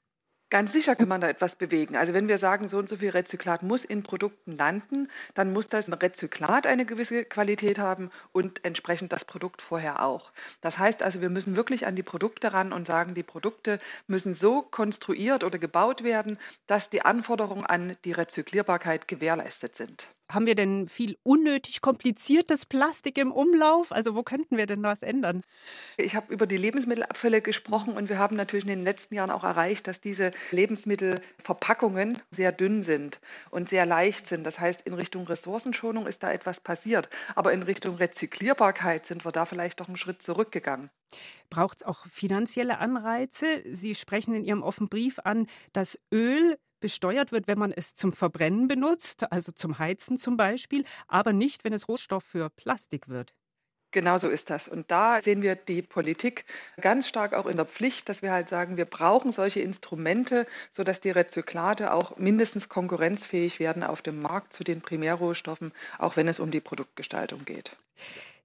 Ganz 0.53 0.71
sicher 0.71 0.97
kann 0.97 1.09
man 1.09 1.23
da 1.23 1.31
etwas 1.31 1.57
bewegen. 1.57 1.97
Also 1.97 2.13
wenn 2.13 2.29
wir 2.29 2.37
sagen, 2.37 2.69
so 2.69 2.77
und 2.77 2.87
so 2.87 2.99
viel 2.99 3.09
Rezyklat 3.09 3.63
muss 3.63 3.87
in 3.87 4.03
Produkten 4.03 4.55
landen, 4.55 5.09
dann 5.33 5.51
muss 5.51 5.69
das 5.69 5.91
Rezyklat 5.91 6.67
eine 6.67 6.85
gewisse 6.85 7.25
Qualität 7.25 7.79
haben 7.79 8.11
und 8.33 8.63
entsprechend 8.63 9.15
das 9.15 9.25
Produkt 9.25 9.63
vorher 9.63 10.05
auch. 10.05 10.31
Das 10.61 10.79
heißt 10.79 11.03
also, 11.03 11.23
wir 11.23 11.31
müssen 11.31 11.57
wirklich 11.57 11.87
an 11.87 11.97
die 11.97 12.03
Produkte 12.03 12.53
ran 12.53 12.75
und 12.75 12.87
sagen, 12.87 13.15
die 13.15 13.23
Produkte 13.23 13.81
müssen 14.07 14.35
so 14.35 14.61
konstruiert 14.61 15.43
oder 15.43 15.59
gebaut 15.59 16.05
werden, 16.05 16.39
dass 16.67 16.91
die 16.91 17.01
Anforderungen 17.01 17.65
an 17.65 17.97
die 18.05 18.13
Rezyklierbarkeit 18.13 19.09
gewährleistet 19.09 19.75
sind. 19.75 20.07
Haben 20.33 20.47
wir 20.47 20.55
denn 20.55 20.89
viel 20.89 21.19
unnötig 21.23 21.83
kompliziertes 21.83 22.65
Plastik 22.65 23.19
im 23.19 23.33
Umlauf? 23.33 23.93
Also 23.93 24.15
wo 24.15 24.23
könnten 24.23 24.57
wir 24.57 24.67
denn 24.67 24.83
was 24.83 25.03
ändern? 25.03 25.43
Ich 25.99 26.17
habe 26.17 26.33
über 26.33 26.47
die 26.47 26.57
Lebensmittelabfälle 26.57 27.43
gesprochen 27.43 27.97
und 27.97 28.09
wir 28.09 28.19
haben 28.19 28.37
natürlich 28.37 28.65
in 28.65 28.71
den 28.71 28.85
letzten 28.85 29.15
Jahren 29.15 29.31
auch 29.31 29.45
erreicht, 29.45 29.87
dass 29.89 30.01
diese 30.01 30.31
Lebensmittelverpackungen 30.51 32.19
sehr 32.31 32.51
dünn 32.51 32.83
sind 32.83 33.21
und 33.51 33.69
sehr 33.69 33.85
leicht 33.85 34.27
sind. 34.27 34.45
Das 34.45 34.59
heißt, 34.59 34.83
in 34.83 34.95
Richtung 34.95 35.27
Ressourcenschonung 35.27 36.07
ist 36.07 36.23
da 36.23 36.33
etwas 36.33 36.61
passiert. 36.61 37.11
Aber 37.35 37.53
in 37.53 37.63
Richtung 37.63 37.97
Rezyklierbarkeit 37.97 39.05
sind 39.05 39.27
wir 39.27 39.33
da 39.33 39.45
vielleicht 39.45 39.81
doch 39.81 39.89
einen 39.89 39.99
Schritt 39.99 40.23
zurückgegangen. 40.23 40.89
Braucht 41.51 41.83
es 41.83 41.87
auch 41.87 42.07
finanzielle 42.07 42.79
Anreize? 42.79 43.63
Sie 43.71 43.95
sprechen 43.95 44.35
in 44.35 44.45
Ihrem 44.45 44.63
offenen 44.63 44.89
Brief 44.89 45.19
an, 45.19 45.47
dass 45.75 45.99
Öl 46.11 46.57
besteuert 46.83 47.33
wird, 47.33 47.47
wenn 47.47 47.59
man 47.59 47.73
es 47.73 47.95
zum 47.95 48.13
Verbrennen 48.13 48.69
benutzt, 48.69 49.33
also 49.33 49.53
zum 49.53 49.79
Heizen 49.79 50.19
zum 50.19 50.37
Beispiel, 50.37 50.85
aber 51.09 51.33
nicht, 51.33 51.65
wenn 51.65 51.73
es 51.73 51.89
Rohstoff 51.89 52.25
für 52.25 52.51
Plastik 52.51 53.09
wird. 53.09 53.35
Genau 53.93 54.17
so 54.17 54.31
ist 54.31 54.49
das. 54.49 54.69
Und 54.69 54.91
da 54.91 55.21
sehen 55.21 55.43
wir 55.43 55.55
die 55.55 55.83
Politik 55.83 56.47
ganz 56.81 57.07
stark 57.07 57.35
auch 57.35 57.47
in 57.47 57.59
der 57.59 57.67
Pflicht, 57.67 58.09
dass 58.09 58.23
wir 58.23 58.33
halt 58.33 58.49
sagen, 58.49 58.79
wir 58.79 58.87
brauchen 58.87 59.33
solche 59.33 59.61
Instrumente, 59.61 60.47
sodass 60.73 61.01
die 61.01 61.11
Rezyklate 61.11 61.93
auch 61.93 62.17
mindestens 62.17 62.71
konkurrenzfähig 62.71 63.61
werden 63.61 63.83
auf 63.83 64.01
dem 64.01 64.21
Markt 64.23 64.55
zu 64.55 64.65
den 64.65 64.81
Primärrohstoffen, 64.81 65.73
auch 65.99 66.17
wenn 66.17 66.27
es 66.27 66.41
um 66.41 66.51
die 66.51 66.61
Produktgestaltung 66.61 67.45
geht. 67.45 67.77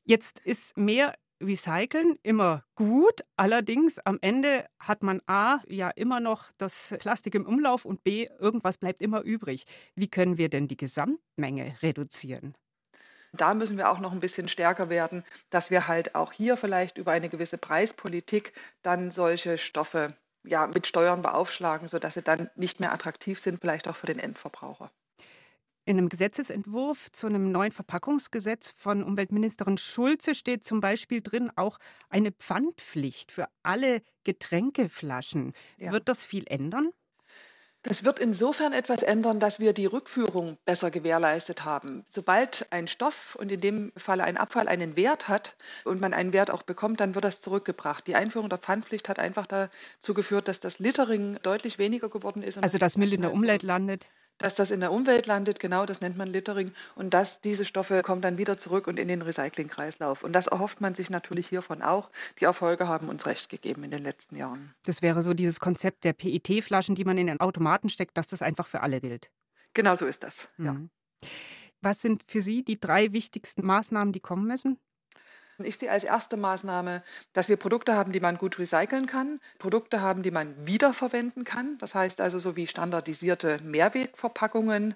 Jetzt 0.03 0.39
ist 0.39 0.77
mehr 0.77 1.13
Recyceln 1.41 2.17
immer 2.24 2.63
gut, 2.75 3.22
allerdings 3.36 4.00
am 4.00 4.17
Ende 4.22 4.65
hat 4.79 5.03
man 5.03 5.22
A 5.27 5.60
ja 5.67 5.89
immer 5.89 6.20
noch 6.20 6.51
das 6.58 6.96
Plastik 7.00 7.36
im 7.36 7.46
Umlauf 7.46 7.86
und 7.86 8.03
B 8.03 8.27
irgendwas 8.39 8.77
bleibt 8.77 9.01
immer 9.01 9.22
übrig. 9.22 9.65
Wie 9.96 10.10
können 10.10 10.38
wir 10.38 10.50
denn 10.50 10.67
die 10.67 10.77
Gesamtmenge 10.77 11.77
reduzieren? 11.82 12.56
Da 13.32 13.53
müssen 13.53 13.77
wir 13.77 13.89
auch 13.89 14.00
noch 14.00 14.12
ein 14.12 14.20
bisschen 14.20 14.48
stärker 14.50 14.89
werden, 14.89 15.24
dass 15.50 15.70
wir 15.72 15.88
halt 15.88 16.13
auch 16.15 16.32
hier 16.34 16.58
vielleicht 16.58 16.98
über 16.98 17.12
eine 17.13 17.29
gewisse 17.29 17.58
Preispolitik 17.58 18.51
dann 18.82 19.12
solche 19.12 19.58
Stoffe 19.58 20.17
ja, 20.44 20.67
mit 20.67 20.88
Steuern 20.88 21.22
beaufschlagen, 21.22 21.88
sodass 21.88 22.13
sie 22.15 22.22
dann 22.22 22.50
nicht 22.56 22.79
mehr 22.82 22.91
attraktiv 22.94 23.39
sind, 23.39 23.60
vielleicht 23.62 23.88
auch 23.88 23.96
für 23.96 24.08
den 24.08 24.20
Endverbraucher. 24.20 24.91
In 25.88 25.98
einem 25.98 26.10
Gesetzesentwurf 26.10 27.13
zu 27.13 27.27
einem 27.27 27.50
neuen 27.53 27.72
Verpackungsgesetz 27.72 28.72
von 28.72 29.03
Umweltministerin 29.03 29.77
Schulze 29.77 30.36
steht 30.36 30.65
zum 30.65 30.82
Beispiel 30.82 31.22
drin 31.22 31.50
auch 31.56 31.77
eine 32.10 32.34
Pfandpflicht 32.34 33.32
für 33.32 33.48
alle 33.63 34.01
Getränkeflaschen. 34.25 35.53
Ja. 35.77 35.94
Wird 35.94 36.10
das 36.10 36.25
viel 36.25 36.44
ändern? 36.50 36.89
Das 37.84 38.03
wird 38.03 38.20
insofern 38.20 38.74
etwas 38.74 39.01
ändern, 39.01 39.39
dass 39.39 39.62
wir 39.62 39.72
die 39.72 39.86
Rückführung 39.86 40.58
besser 40.65 40.91
gewährleistet 40.91 41.63
haben. 41.63 42.03
Sobald 42.12 42.67
ein 42.70 42.89
Stoff 42.89 43.36
und 43.36 43.50
in 43.50 43.62
dem 43.62 43.94
Falle 43.96 44.25
ein 44.25 44.36
Abfall 44.36 44.67
einen 44.67 44.98
Wert 44.98 45.29
hat 45.29 45.56
und 45.86 46.01
man 46.01 46.13
einen 46.13 46.34
Wert 46.34 46.51
auch 46.51 46.63
bekommt, 46.63 47.00
dann 47.00 47.15
wird 47.15 47.24
das 47.24 47.39
zurückgebracht. 47.39 48.06
Die 48.08 48.15
Einführung 48.15 48.50
der 48.50 48.58
Pfandpflicht 48.58 49.08
hat 49.08 49.20
einfach 49.20 49.48
dazu 49.48 50.13
geführt, 50.13 50.50
dass 50.50 50.60
das 50.60 50.79
Littering 50.79 51.39
deutlich 51.44 51.77
weniger 51.77 52.10
geworden 52.10 52.44
ist. 52.44 52.58
Also 52.58 52.77
dass 52.77 52.98
Müll 52.98 53.13
in 53.13 53.22
der 53.22 53.32
Umwelt 53.32 53.63
landet? 53.63 54.10
Dass 54.38 54.56
das 54.56 54.72
in 54.72 54.79
der 54.79 54.91
Umwelt 54.91 55.27
landet, 55.27 55.60
genau, 55.60 55.86
das 55.86 56.01
nennt 56.01 56.17
man 56.17 56.27
Littering, 56.27 56.72
und 56.96 57.13
dass 57.13 57.41
diese 57.41 57.65
Stoffe 57.65 58.01
kommen 58.01 58.22
dann 58.22 58.38
wieder 58.38 58.58
zurück 58.58 58.88
und 58.88 59.00
in 59.00 59.08
den 59.08 59.22
Recyclingkreislauf. 59.22 60.24
Und 60.24 60.34
das 60.34 60.48
erhofft 60.48 60.82
man 60.82 60.96
sich 60.96 61.10
natürlich 61.10 61.48
hiervon 61.48 61.82
auch. 61.82 62.12
Die 62.39 62.46
Erfolge 62.46 62.88
haben 62.88 63.10
uns 63.10 63.25
recht 63.25 63.50
gegeben 63.50 63.84
in 63.84 63.91
den 63.91 64.03
letzten 64.03 64.36
Jahren. 64.36 64.74
Das 64.84 65.01
wäre 65.01 65.22
so 65.22 65.34
dieses 65.34 65.60
Konzept 65.60 66.03
der 66.03 66.13
PET-Flaschen, 66.13 66.96
die 66.96 67.06
man 67.06 67.17
in 67.17 67.27
den 67.27 67.39
Automaten 67.39 67.89
steckt, 67.89 68.17
dass 68.17 68.27
das 68.27 68.41
einfach 68.41 68.67
für 68.67 68.82
alle 68.82 69.01
gilt. 69.01 69.32
Genau 69.74 69.96
so 69.96 70.06
ist 70.06 70.24
das, 70.24 70.48
ja. 70.58 70.74
Mhm. 70.74 70.89
Was 71.82 72.01
sind 72.01 72.24
für 72.27 72.41
Sie 72.41 72.63
die 72.63 72.79
drei 72.79 73.13
wichtigsten 73.13 73.65
Maßnahmen, 73.65 74.12
die 74.12 74.20
kommen 74.20 74.48
müssen? 74.48 74.79
Ich 75.63 75.77
sehe 75.77 75.89
als 75.91 76.03
erste 76.03 76.37
Maßnahme, 76.37 77.03
dass 77.33 77.49
wir 77.49 77.57
Produkte 77.57 77.95
haben, 77.95 78.11
die 78.11 78.19
man 78.19 78.37
gut 78.37 78.59
recyceln 78.59 79.07
kann, 79.07 79.39
Produkte 79.57 80.01
haben, 80.01 80.21
die 80.21 80.31
man 80.31 80.67
wiederverwenden 80.67 81.43
kann. 81.43 81.77
Das 81.79 81.95
heißt 81.95 82.21
also 82.21 82.37
so 82.39 82.55
wie 82.55 82.67
standardisierte 82.67 83.59
Mehrwegverpackungen 83.63 84.95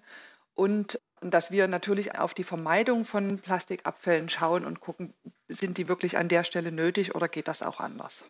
und, 0.53 0.99
und 1.21 1.33
dass 1.33 1.49
wir 1.49 1.67
natürlich 1.67 2.17
auf 2.17 2.33
die 2.33 2.43
Vermeidung 2.43 3.05
von 3.05 3.39
Plastikabfällen 3.39 4.29
schauen 4.29 4.65
und 4.65 4.79
gucken, 4.79 5.13
sind 5.47 5.77
die 5.77 5.87
wirklich 5.87 6.17
an 6.17 6.29
der 6.29 6.43
Stelle 6.43 6.71
nötig 6.71 7.15
oder 7.15 7.27
geht 7.27 7.47
das 7.47 7.63
auch 7.63 7.79
anders? 7.79 8.23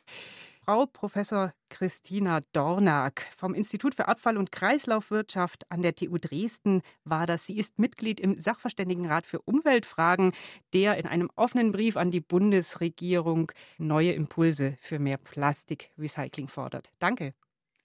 Frau 0.64 0.86
Professor 0.86 1.54
Christina 1.70 2.42
Dornag 2.54 3.26
vom 3.36 3.56
Institut 3.56 3.96
für 3.96 4.08
Abfall- 4.08 4.38
und 4.38 4.52
Kreislaufwirtschaft 4.52 5.66
an 5.72 5.82
der 5.82 5.96
TU 5.96 6.20
Dresden 6.20 6.84
war 7.04 7.26
das. 7.26 7.48
Sie 7.48 7.58
ist 7.58 7.80
Mitglied 7.80 8.20
im 8.20 8.38
Sachverständigenrat 8.38 9.26
für 9.26 9.42
Umweltfragen, 9.42 10.34
der 10.74 10.98
in 10.98 11.08
einem 11.08 11.32
offenen 11.36 11.72
Brief 11.72 11.98
an 11.98 12.12
die 12.12 12.22
Bundesregierung 12.22 13.52
neue 13.80 14.12
Impulse 14.12 14.78
für 14.80 15.00
mehr 15.00 15.18
Plastikrecycling 15.18 16.48
fordert. 16.48 16.92
Danke. 17.00 17.34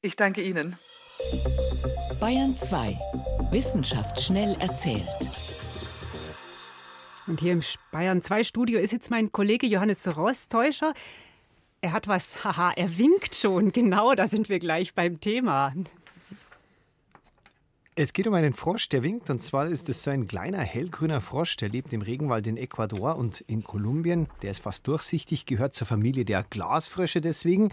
Ich 0.02 0.16
danke 0.16 0.42
Ihnen. 0.42 0.76
Bayern 2.20 2.54
2. 2.54 2.98
Wissenschaft 3.52 4.20
schnell 4.20 4.54
erzählt. 4.60 5.08
Und 7.26 7.40
hier 7.40 7.52
im 7.52 7.62
Bayern 7.90 8.20
2 8.22 8.44
Studio 8.44 8.78
ist 8.78 8.92
jetzt 8.92 9.10
mein 9.10 9.32
Kollege 9.32 9.66
Johannes 9.66 10.16
Rostäuscher. 10.16 10.92
Er 11.86 11.92
hat 11.92 12.08
was, 12.08 12.42
haha, 12.44 12.72
er 12.72 12.98
winkt 12.98 13.36
schon. 13.36 13.70
Genau, 13.70 14.12
da 14.16 14.26
sind 14.26 14.48
wir 14.48 14.58
gleich 14.58 14.92
beim 14.92 15.20
Thema. 15.20 15.72
Es 17.94 18.12
geht 18.12 18.26
um 18.26 18.34
einen 18.34 18.54
Frosch, 18.54 18.88
der 18.88 19.04
winkt. 19.04 19.30
Und 19.30 19.40
zwar 19.40 19.68
ist 19.68 19.88
es 19.88 20.02
so 20.02 20.10
ein 20.10 20.26
kleiner 20.26 20.58
hellgrüner 20.58 21.20
Frosch, 21.20 21.56
der 21.56 21.68
lebt 21.68 21.92
im 21.92 22.02
Regenwald 22.02 22.48
in 22.48 22.56
Ecuador 22.56 23.14
und 23.14 23.40
in 23.42 23.62
Kolumbien. 23.62 24.26
Der 24.42 24.50
ist 24.50 24.62
fast 24.62 24.88
durchsichtig, 24.88 25.46
gehört 25.46 25.74
zur 25.74 25.86
Familie 25.86 26.24
der 26.24 26.42
Glasfrösche 26.42 27.20
deswegen. 27.20 27.70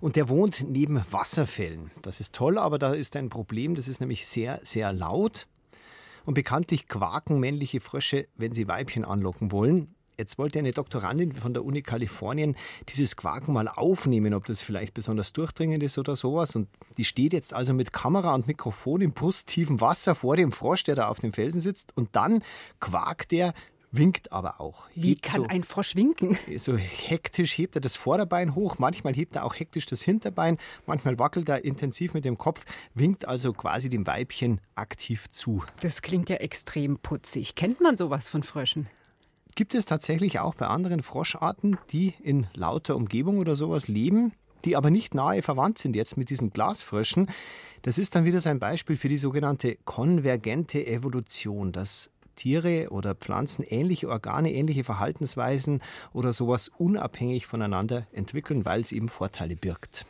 Und 0.00 0.14
der 0.14 0.28
wohnt 0.28 0.64
neben 0.68 1.02
Wasserfällen. 1.10 1.90
Das 2.02 2.20
ist 2.20 2.36
toll, 2.36 2.58
aber 2.58 2.78
da 2.78 2.92
ist 2.92 3.16
ein 3.16 3.30
Problem. 3.30 3.74
Das 3.74 3.88
ist 3.88 3.98
nämlich 3.98 4.28
sehr, 4.28 4.60
sehr 4.62 4.92
laut. 4.92 5.48
Und 6.24 6.34
bekanntlich 6.34 6.86
quaken 6.86 7.40
männliche 7.40 7.80
Frösche, 7.80 8.28
wenn 8.36 8.54
sie 8.54 8.68
Weibchen 8.68 9.04
anlocken 9.04 9.50
wollen. 9.50 9.95
Jetzt 10.18 10.38
wollte 10.38 10.58
eine 10.58 10.72
Doktorandin 10.72 11.32
von 11.32 11.52
der 11.52 11.62
Uni 11.62 11.82
Kalifornien 11.82 12.56
dieses 12.88 13.16
Quaken 13.16 13.52
mal 13.52 13.68
aufnehmen, 13.68 14.32
ob 14.32 14.46
das 14.46 14.62
vielleicht 14.62 14.94
besonders 14.94 15.34
durchdringend 15.34 15.82
ist 15.82 15.98
oder 15.98 16.16
sowas. 16.16 16.56
Und 16.56 16.68
die 16.96 17.04
steht 17.04 17.34
jetzt 17.34 17.52
also 17.52 17.74
mit 17.74 17.92
Kamera 17.92 18.34
und 18.34 18.46
Mikrofon 18.46 19.02
im 19.02 19.12
brusttiefen 19.12 19.82
Wasser 19.82 20.14
vor 20.14 20.36
dem 20.36 20.52
Frosch, 20.52 20.84
der 20.84 20.94
da 20.94 21.08
auf 21.08 21.20
dem 21.20 21.34
Felsen 21.34 21.60
sitzt. 21.60 21.94
Und 21.96 22.16
dann 22.16 22.42
quakt 22.80 23.30
er 23.34 23.52
winkt 23.92 24.32
aber 24.32 24.60
auch. 24.60 24.86
Wie 24.94 25.10
hebt 25.10 25.22
kann 25.22 25.42
so, 25.42 25.48
ein 25.48 25.64
Frosch 25.64 25.94
winken? 25.96 26.38
So 26.58 26.76
hektisch 26.76 27.58
hebt 27.58 27.76
er 27.76 27.80
das 27.80 27.96
Vorderbein 27.96 28.54
hoch, 28.54 28.78
manchmal 28.78 29.14
hebt 29.14 29.36
er 29.36 29.44
auch 29.44 29.54
hektisch 29.54 29.86
das 29.86 30.02
Hinterbein, 30.02 30.56
manchmal 30.86 31.18
wackelt 31.18 31.48
er 31.48 31.64
intensiv 31.64 32.14
mit 32.14 32.24
dem 32.24 32.38
Kopf, 32.38 32.64
winkt 32.94 33.28
also 33.28 33.52
quasi 33.52 33.90
dem 33.90 34.06
Weibchen 34.06 34.60
aktiv 34.74 35.28
zu. 35.30 35.62
Das 35.80 36.02
klingt 36.02 36.30
ja 36.30 36.36
extrem 36.36 36.98
putzig. 36.98 37.54
Kennt 37.54 37.80
man 37.80 37.96
sowas 37.96 38.28
von 38.28 38.42
Fröschen? 38.42 38.88
Gibt 39.56 39.74
es 39.74 39.86
tatsächlich 39.86 40.38
auch 40.38 40.54
bei 40.54 40.66
anderen 40.66 41.02
Froscharten, 41.02 41.78
die 41.90 42.12
in 42.22 42.46
lauter 42.52 42.94
Umgebung 42.94 43.38
oder 43.38 43.56
sowas 43.56 43.88
leben, 43.88 44.34
die 44.66 44.76
aber 44.76 44.90
nicht 44.90 45.14
nahe 45.14 45.40
verwandt 45.40 45.78
sind 45.78 45.96
jetzt 45.96 46.18
mit 46.18 46.28
diesen 46.28 46.50
Glasfröschen. 46.50 47.30
Das 47.80 47.96
ist 47.96 48.14
dann 48.14 48.26
wieder 48.26 48.38
so 48.38 48.50
ein 48.50 48.58
Beispiel 48.58 48.98
für 48.98 49.08
die 49.08 49.16
sogenannte 49.16 49.78
konvergente 49.86 50.86
Evolution, 50.86 51.72
dass 51.72 52.10
Tiere 52.34 52.88
oder 52.90 53.14
Pflanzen 53.14 53.64
ähnliche 53.66 54.10
Organe, 54.10 54.52
ähnliche 54.52 54.84
Verhaltensweisen 54.84 55.80
oder 56.12 56.34
sowas 56.34 56.70
unabhängig 56.76 57.46
voneinander 57.46 58.06
entwickeln, 58.12 58.66
weil 58.66 58.82
es 58.82 58.92
eben 58.92 59.08
Vorteile 59.08 59.56
birgt. 59.56 60.04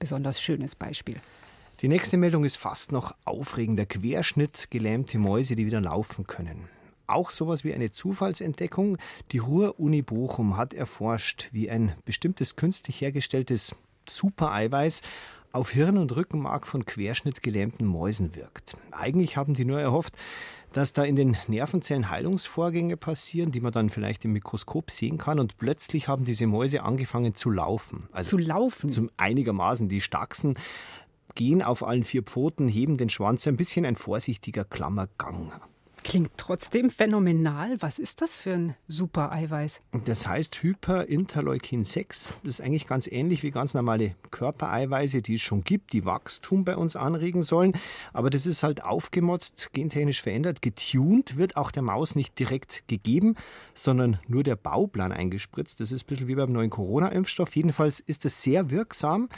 Besonders 0.00 0.38
schönes 0.38 0.74
Beispiel. 0.74 1.18
Die 1.80 1.88
nächste 1.88 2.18
Meldung 2.18 2.44
ist 2.44 2.58
fast 2.58 2.92
noch 2.92 3.14
aufregender. 3.24 3.86
Querschnitt 3.86 4.66
gelähmte 4.68 5.16
Mäuse, 5.16 5.56
die 5.56 5.64
wieder 5.64 5.80
laufen 5.80 6.26
können 6.26 6.68
auch 7.12 7.30
sowas 7.30 7.64
wie 7.64 7.74
eine 7.74 7.90
Zufallsentdeckung. 7.90 8.98
Die 9.32 9.38
Ruhr-Uni 9.38 10.02
Bochum 10.02 10.56
hat 10.56 10.74
erforscht, 10.74 11.48
wie 11.52 11.70
ein 11.70 11.92
bestimmtes 12.04 12.56
künstlich 12.56 13.00
hergestelltes 13.00 13.74
Supereiweiß 14.08 15.02
auf 15.52 15.70
Hirn 15.70 15.98
und 15.98 16.16
Rückenmark 16.16 16.66
von 16.66 16.84
querschnittgelähmten 16.84 17.86
Mäusen 17.86 18.34
wirkt. 18.34 18.76
Eigentlich 18.90 19.36
haben 19.36 19.54
die 19.54 19.64
nur 19.64 19.80
erhofft, 19.80 20.16
dass 20.72 20.94
da 20.94 21.04
in 21.04 21.16
den 21.16 21.36
Nervenzellen 21.48 22.08
Heilungsvorgänge 22.10 22.96
passieren, 22.96 23.52
die 23.52 23.60
man 23.60 23.72
dann 23.72 23.90
vielleicht 23.90 24.24
im 24.24 24.32
Mikroskop 24.32 24.90
sehen 24.90 25.18
kann. 25.18 25.38
Und 25.38 25.58
plötzlich 25.58 26.08
haben 26.08 26.24
diese 26.24 26.46
Mäuse 26.46 26.82
angefangen 26.82 27.34
zu 27.34 27.50
laufen. 27.50 28.08
Also 28.12 28.30
zu 28.30 28.38
laufen? 28.38 28.88
Zum 28.88 29.10
einigermaßen. 29.18 29.88
Die 29.88 30.00
Stachsen 30.00 30.56
gehen 31.34 31.62
auf 31.62 31.82
allen 31.82 32.04
vier 32.04 32.22
Pfoten, 32.22 32.68
heben 32.68 32.96
den 32.96 33.08
Schwanz, 33.08 33.46
ein 33.46 33.56
bisschen 33.56 33.84
ein 33.84 33.96
vorsichtiger 33.96 34.64
Klammergang. 34.64 35.52
Klingt 36.04 36.32
trotzdem 36.36 36.90
phänomenal. 36.90 37.80
Was 37.80 37.98
ist 37.98 38.22
das 38.22 38.36
für 38.36 38.52
ein 38.52 38.76
super 38.88 39.30
Eiweiß? 39.32 39.80
Das 40.04 40.26
heißt 40.26 40.62
Hyperinterleukin 40.62 41.84
6. 41.84 42.34
Das 42.42 42.58
ist 42.58 42.60
eigentlich 42.60 42.86
ganz 42.86 43.06
ähnlich 43.06 43.42
wie 43.42 43.50
ganz 43.50 43.74
normale 43.74 44.16
Körpereiweiße, 44.30 45.22
die 45.22 45.36
es 45.36 45.42
schon 45.42 45.62
gibt, 45.62 45.92
die 45.92 46.04
Wachstum 46.04 46.64
bei 46.64 46.76
uns 46.76 46.96
anregen 46.96 47.42
sollen. 47.42 47.72
Aber 48.12 48.30
das 48.30 48.46
ist 48.46 48.62
halt 48.62 48.82
aufgemotzt, 48.84 49.70
gentechnisch 49.72 50.22
verändert, 50.22 50.60
getuned, 50.60 51.36
wird 51.36 51.56
auch 51.56 51.70
der 51.70 51.82
Maus 51.82 52.16
nicht 52.16 52.38
direkt 52.38 52.88
gegeben, 52.88 53.36
sondern 53.74 54.18
nur 54.26 54.42
der 54.42 54.56
Bauplan 54.56 55.12
eingespritzt. 55.12 55.80
Das 55.80 55.92
ist 55.92 56.04
ein 56.04 56.06
bisschen 56.08 56.28
wie 56.28 56.34
beim 56.34 56.52
neuen 56.52 56.70
Corona-Impfstoff. 56.70 57.54
Jedenfalls 57.54 58.00
ist 58.00 58.24
es 58.24 58.42
sehr 58.42 58.70
wirksam 58.70 59.28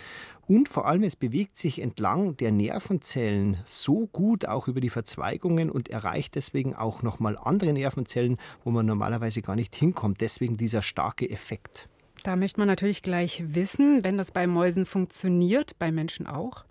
und 0.46 0.68
vor 0.68 0.87
allem, 0.87 1.02
es 1.02 1.16
bewegt 1.16 1.57
sich 1.57 1.80
entlang 1.80 2.37
der 2.37 2.52
Nervenzellen 2.52 3.59
so 3.64 4.07
gut 4.07 4.46
auch 4.46 4.68
über 4.68 4.80
die 4.80 4.90
Verzweigungen 4.90 5.70
und 5.70 5.88
erreicht 5.88 6.35
deswegen 6.35 6.74
auch 6.74 7.02
nochmal 7.02 7.38
andere 7.38 7.72
Nervenzellen, 7.72 8.37
wo 8.62 8.70
man 8.70 8.87
normalerweise 8.87 9.42
gar 9.42 9.57
nicht 9.57 9.74
hinkommt. 9.74 10.20
Deswegen 10.20 10.57
dieser 10.57 10.83
starke 10.83 11.28
Effekt. 11.28 11.88
Da 12.22 12.37
möchte 12.37 12.61
man 12.61 12.68
natürlich 12.68 13.02
gleich 13.02 13.42
wissen, 13.46 14.04
wenn 14.04 14.18
das 14.18 14.30
bei 14.30 14.46
Mäusen 14.46 14.87
funktioniert, 14.87 15.78
bei 15.78 15.92
Menschen 15.92 16.26
auch. 16.26 16.64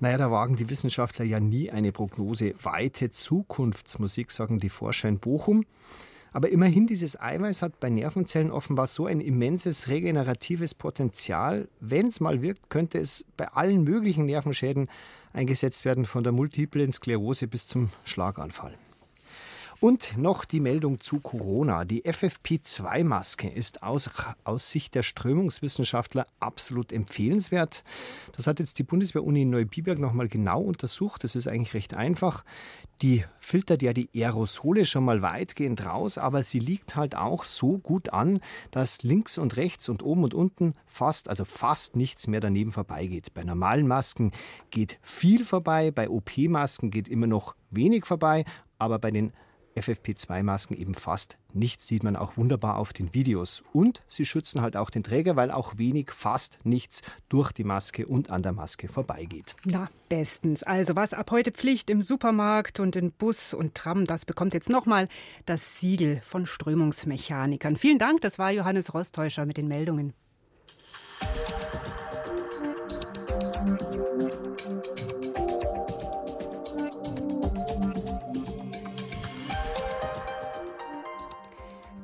Naja, 0.00 0.18
da 0.18 0.30
wagen 0.30 0.56
die 0.56 0.70
Wissenschaftler 0.70 1.24
ja 1.24 1.40
nie 1.40 1.70
eine 1.70 1.92
Prognose. 1.92 2.54
Weite 2.62 3.10
Zukunftsmusik, 3.10 4.30
sagen 4.30 4.58
die 4.58 4.68
Forscher 4.68 5.08
in 5.08 5.18
Bochum. 5.18 5.64
Aber 6.34 6.48
immerhin, 6.48 6.88
dieses 6.88 7.18
Eiweiß 7.18 7.62
hat 7.62 7.78
bei 7.78 7.88
Nervenzellen 7.90 8.50
offenbar 8.50 8.88
so 8.88 9.06
ein 9.06 9.20
immenses 9.20 9.86
regeneratives 9.88 10.74
Potenzial. 10.74 11.68
Wenn 11.78 12.08
es 12.08 12.18
mal 12.18 12.42
wirkt, 12.42 12.70
könnte 12.70 12.98
es 12.98 13.24
bei 13.36 13.46
allen 13.46 13.84
möglichen 13.84 14.26
Nervenschäden 14.26 14.88
eingesetzt 15.32 15.84
werden, 15.84 16.04
von 16.04 16.24
der 16.24 16.32
multiplen 16.32 16.90
Sklerose 16.90 17.46
bis 17.46 17.68
zum 17.68 17.90
Schlaganfall. 18.02 18.74
Und 19.84 20.16
noch 20.16 20.46
die 20.46 20.60
Meldung 20.60 20.98
zu 20.98 21.20
Corona. 21.20 21.84
Die 21.84 22.04
FFP2-Maske 22.04 23.50
ist 23.50 23.82
aus, 23.82 24.08
aus 24.42 24.70
Sicht 24.70 24.94
der 24.94 25.02
Strömungswissenschaftler 25.02 26.26
absolut 26.40 26.90
empfehlenswert. 26.90 27.84
Das 28.34 28.46
hat 28.46 28.60
jetzt 28.60 28.78
die 28.78 28.82
Bundeswehr-Uni 28.82 29.44
Neubiberg 29.44 29.98
nochmal 29.98 30.28
genau 30.28 30.62
untersucht. 30.62 31.22
Das 31.22 31.36
ist 31.36 31.48
eigentlich 31.48 31.74
recht 31.74 31.92
einfach. 31.92 32.46
Die 33.02 33.26
filtert 33.40 33.82
ja 33.82 33.92
die 33.92 34.08
Aerosole 34.14 34.86
schon 34.86 35.04
mal 35.04 35.20
weitgehend 35.20 35.84
raus, 35.84 36.16
aber 36.16 36.44
sie 36.44 36.60
liegt 36.60 36.96
halt 36.96 37.14
auch 37.14 37.44
so 37.44 37.76
gut 37.76 38.10
an, 38.10 38.40
dass 38.70 39.02
links 39.02 39.36
und 39.36 39.58
rechts 39.58 39.90
und 39.90 40.02
oben 40.02 40.24
und 40.24 40.32
unten 40.32 40.72
fast, 40.86 41.28
also 41.28 41.44
fast 41.44 41.94
nichts 41.94 42.26
mehr 42.26 42.40
daneben 42.40 42.72
vorbeigeht. 42.72 43.34
Bei 43.34 43.44
normalen 43.44 43.86
Masken 43.86 44.32
geht 44.70 44.98
viel 45.02 45.44
vorbei, 45.44 45.90
bei 45.90 46.08
OP-Masken 46.08 46.90
geht 46.90 47.06
immer 47.06 47.26
noch 47.26 47.54
wenig 47.70 48.06
vorbei, 48.06 48.46
aber 48.78 48.98
bei 48.98 49.10
den 49.10 49.34
FFP2-Masken 49.76 50.76
eben 50.76 50.94
fast 50.94 51.36
nichts, 51.52 51.86
sieht 51.86 52.02
man 52.02 52.16
auch 52.16 52.36
wunderbar 52.36 52.76
auf 52.78 52.92
den 52.92 53.14
Videos. 53.14 53.62
Und 53.72 54.02
sie 54.08 54.24
schützen 54.24 54.62
halt 54.62 54.76
auch 54.76 54.90
den 54.90 55.02
Träger, 55.02 55.36
weil 55.36 55.50
auch 55.50 55.78
wenig, 55.78 56.10
fast 56.10 56.58
nichts 56.64 57.02
durch 57.28 57.52
die 57.52 57.64
Maske 57.64 58.06
und 58.06 58.30
an 58.30 58.42
der 58.42 58.52
Maske 58.52 58.88
vorbeigeht. 58.88 59.56
Na, 59.64 59.90
bestens. 60.08 60.62
Also 60.62 60.96
was 60.96 61.12
ab 61.12 61.30
heute 61.30 61.52
Pflicht 61.52 61.90
im 61.90 62.02
Supermarkt 62.02 62.80
und 62.80 62.96
in 62.96 63.12
Bus 63.12 63.54
und 63.54 63.74
Tram, 63.74 64.04
das 64.04 64.24
bekommt 64.24 64.54
jetzt 64.54 64.70
nochmal 64.70 65.08
das 65.46 65.80
Siegel 65.80 66.20
von 66.22 66.46
Strömungsmechanikern. 66.46 67.76
Vielen 67.76 67.98
Dank, 67.98 68.20
das 68.20 68.38
war 68.38 68.50
Johannes 68.50 68.94
Rostäuscher 68.94 69.46
mit 69.46 69.56
den 69.56 69.68
Meldungen. 69.68 70.14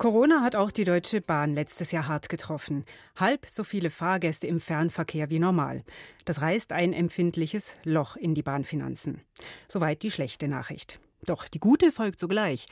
Corona 0.01 0.41
hat 0.41 0.55
auch 0.55 0.71
die 0.71 0.83
Deutsche 0.83 1.21
Bahn 1.21 1.53
letztes 1.53 1.91
Jahr 1.91 2.07
hart 2.07 2.27
getroffen. 2.27 2.85
Halb 3.15 3.45
so 3.45 3.63
viele 3.63 3.91
Fahrgäste 3.91 4.47
im 4.47 4.59
Fernverkehr 4.59 5.29
wie 5.29 5.37
normal. 5.37 5.83
Das 6.25 6.41
reißt 6.41 6.71
ein 6.71 6.91
empfindliches 6.91 7.75
Loch 7.83 8.15
in 8.15 8.33
die 8.33 8.41
Bahnfinanzen. 8.41 9.21
Soweit 9.67 10.01
die 10.01 10.09
schlechte 10.09 10.47
Nachricht. 10.47 10.99
Doch 11.25 11.47
die 11.47 11.59
gute 11.59 11.91
folgt 11.91 12.19
sogleich. 12.19 12.65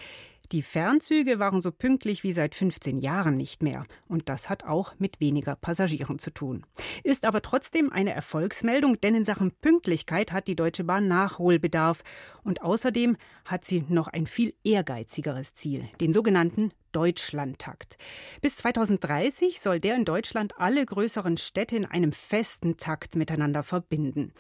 Die 0.52 0.64
Fernzüge 0.64 1.38
waren 1.38 1.62
so 1.62 1.72
pünktlich 1.72 2.24
wie 2.24 2.34
seit 2.34 2.56
15 2.56 2.98
Jahren 2.98 3.36
nicht 3.36 3.62
mehr. 3.62 3.86
Und 4.08 4.30
das 4.30 4.50
hat 4.50 4.64
auch 4.64 4.96
mit 4.98 5.20
weniger 5.20 5.56
Passagieren 5.56 6.18
zu 6.18 6.32
tun. 6.32 6.66
Ist 7.04 7.24
aber 7.24 7.44
trotzdem 7.44 7.92
eine 7.92 8.16
Erfolgsmeldung, 8.16 9.00
denn 9.00 9.14
in 9.14 9.26
Sachen 9.26 9.52
Pünktlichkeit 9.52 10.32
hat 10.32 10.48
die 10.48 10.56
Deutsche 10.56 10.84
Bahn 10.84 11.08
Nachholbedarf. 11.08 12.02
Und 12.44 12.64
außerdem 12.64 13.16
hat 13.46 13.64
sie 13.64 13.86
noch 13.90 14.08
ein 14.08 14.26
viel 14.26 14.56
ehrgeizigeres 14.64 15.54
Ziel, 15.54 15.88
den 16.02 16.14
sogenannten 16.14 16.72
Deutschlandtakt. 16.94 18.00
Bis 18.42 18.56
2030 18.56 19.62
soll 19.62 19.80
der 19.80 19.96
in 19.96 20.06
Deutschland 20.06 20.56
alle 20.58 20.84
größeren 20.84 21.38
Städte 21.38 21.76
in 21.76 21.86
einem 21.86 22.12
festen 22.12 22.78
Takt 22.78 23.16
miteinander 23.16 23.62
verbinden. 23.62 24.34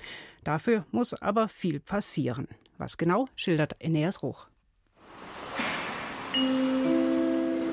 Dafür 0.44 0.88
muss 0.90 1.14
aber 1.14 1.50
viel 1.50 1.80
passieren. 1.80 2.48
Was 2.80 2.98
genau, 2.98 3.26
schildert 3.36 3.76
Eneas 3.80 4.24
Ruch. 4.24 4.48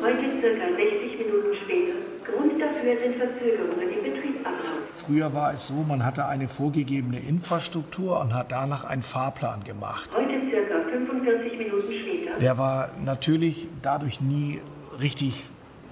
Heute 0.03 0.41
circa 0.41 0.67
60 0.67 1.19
Minuten 1.21 1.55
später. 1.63 1.95
Grund 2.25 2.61
dafür 2.61 2.99
sind 3.01 3.15
Verzögerungen 3.15 3.89
im 3.89 4.03
Betriebsablauf. 4.03 4.81
Früher 4.95 5.33
war 5.33 5.53
es 5.53 5.69
so, 5.69 5.85
man 5.85 6.05
hatte 6.05 6.27
eine 6.27 6.49
vorgegebene 6.49 7.21
Infrastruktur 7.21 8.19
und 8.19 8.35
hat 8.35 8.51
danach 8.51 8.83
einen 8.83 9.03
Fahrplan 9.03 9.63
gemacht. 9.63 10.11
Heute 10.13 10.41
circa 10.51 10.81
45 10.91 11.57
Minuten 11.57 11.83
später. 11.83 12.41
Der 12.41 12.59
war 12.59 12.91
natürlich 13.05 13.69
dadurch 13.83 14.21
nie 14.21 14.61
richtig 15.01 15.45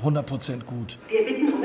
100% 0.03 0.64
gut. 0.64 0.98
Wir 1.09 1.24
bitten 1.24 1.53
um. 1.53 1.63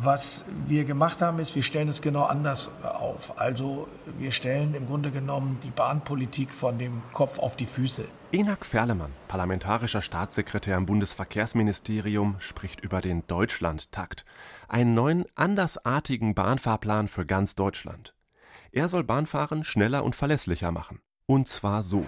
Was 0.00 0.44
wir 0.68 0.84
gemacht 0.84 1.22
haben, 1.22 1.40
ist, 1.40 1.56
wir 1.56 1.62
stellen 1.64 1.88
es 1.88 2.00
genau 2.00 2.22
anders 2.22 2.70
auf. 2.84 3.40
Also 3.40 3.88
wir 4.16 4.30
stellen 4.30 4.74
im 4.74 4.86
Grunde 4.86 5.10
genommen 5.10 5.58
die 5.64 5.72
Bahnpolitik 5.72 6.54
von 6.54 6.78
dem 6.78 7.02
Kopf 7.12 7.40
auf 7.40 7.56
die 7.56 7.66
Füße. 7.66 8.04
Enak 8.30 8.64
Ferlemann, 8.64 9.10
parlamentarischer 9.26 10.00
Staatssekretär 10.00 10.76
im 10.76 10.86
Bundesverkehrsministerium, 10.86 12.36
spricht 12.38 12.80
über 12.80 13.00
den 13.00 13.26
Deutschlandtakt, 13.26 14.24
einen 14.68 14.94
neuen, 14.94 15.24
andersartigen 15.34 16.32
Bahnfahrplan 16.32 17.08
für 17.08 17.26
ganz 17.26 17.56
Deutschland. 17.56 18.14
Er 18.70 18.88
soll 18.88 19.02
Bahnfahren 19.02 19.64
schneller 19.64 20.04
und 20.04 20.14
verlässlicher 20.14 20.70
machen. 20.70 21.00
Und 21.26 21.48
zwar 21.48 21.82
so. 21.82 22.06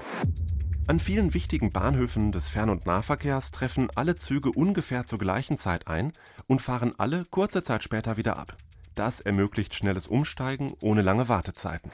An 0.91 0.99
vielen 0.99 1.35
wichtigen 1.35 1.71
Bahnhöfen 1.71 2.33
des 2.33 2.49
Fern- 2.49 2.69
und 2.69 2.85
Nahverkehrs 2.85 3.53
treffen 3.53 3.91
alle 3.95 4.17
Züge 4.17 4.51
ungefähr 4.51 5.07
zur 5.07 5.21
gleichen 5.21 5.57
Zeit 5.57 5.87
ein 5.87 6.11
und 6.49 6.63
fahren 6.63 6.95
alle 6.99 7.23
kurze 7.31 7.63
Zeit 7.63 7.85
später 7.85 8.17
wieder 8.17 8.37
ab. 8.37 8.57
Das 8.97 9.21
ermöglicht 9.21 9.73
schnelles 9.73 10.09
Umsteigen 10.09 10.73
ohne 10.83 11.03
lange 11.03 11.29
Wartezeiten. 11.29 11.93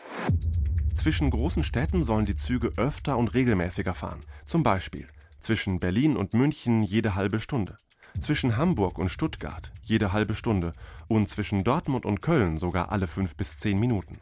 Zwischen 0.95 1.29
großen 1.29 1.63
Städten 1.63 2.03
sollen 2.03 2.25
die 2.25 2.37
Züge 2.37 2.73
öfter 2.79 3.19
und 3.19 3.35
regelmäßiger 3.35 3.93
fahren. 3.93 4.21
Zum 4.47 4.63
Beispiel 4.63 5.07
zwischen 5.41 5.79
Berlin 5.79 6.17
und 6.17 6.33
München 6.33 6.81
jede 6.81 7.15
halbe 7.15 7.39
Stunde, 7.39 7.77
zwischen 8.19 8.57
Hamburg 8.57 8.99
und 8.99 9.11
Stuttgart 9.11 9.73
jede 9.83 10.13
halbe 10.13 10.35
Stunde 10.35 10.73
und 11.07 11.29
zwischen 11.29 11.65
Dortmund 11.65 12.07
und 12.07 12.23
Köln 12.23 12.57
sogar 12.57 12.93
alle 12.93 13.09
fünf 13.09 13.37
bis 13.37 13.59
zehn 13.59 13.79
Minuten. 13.79 14.17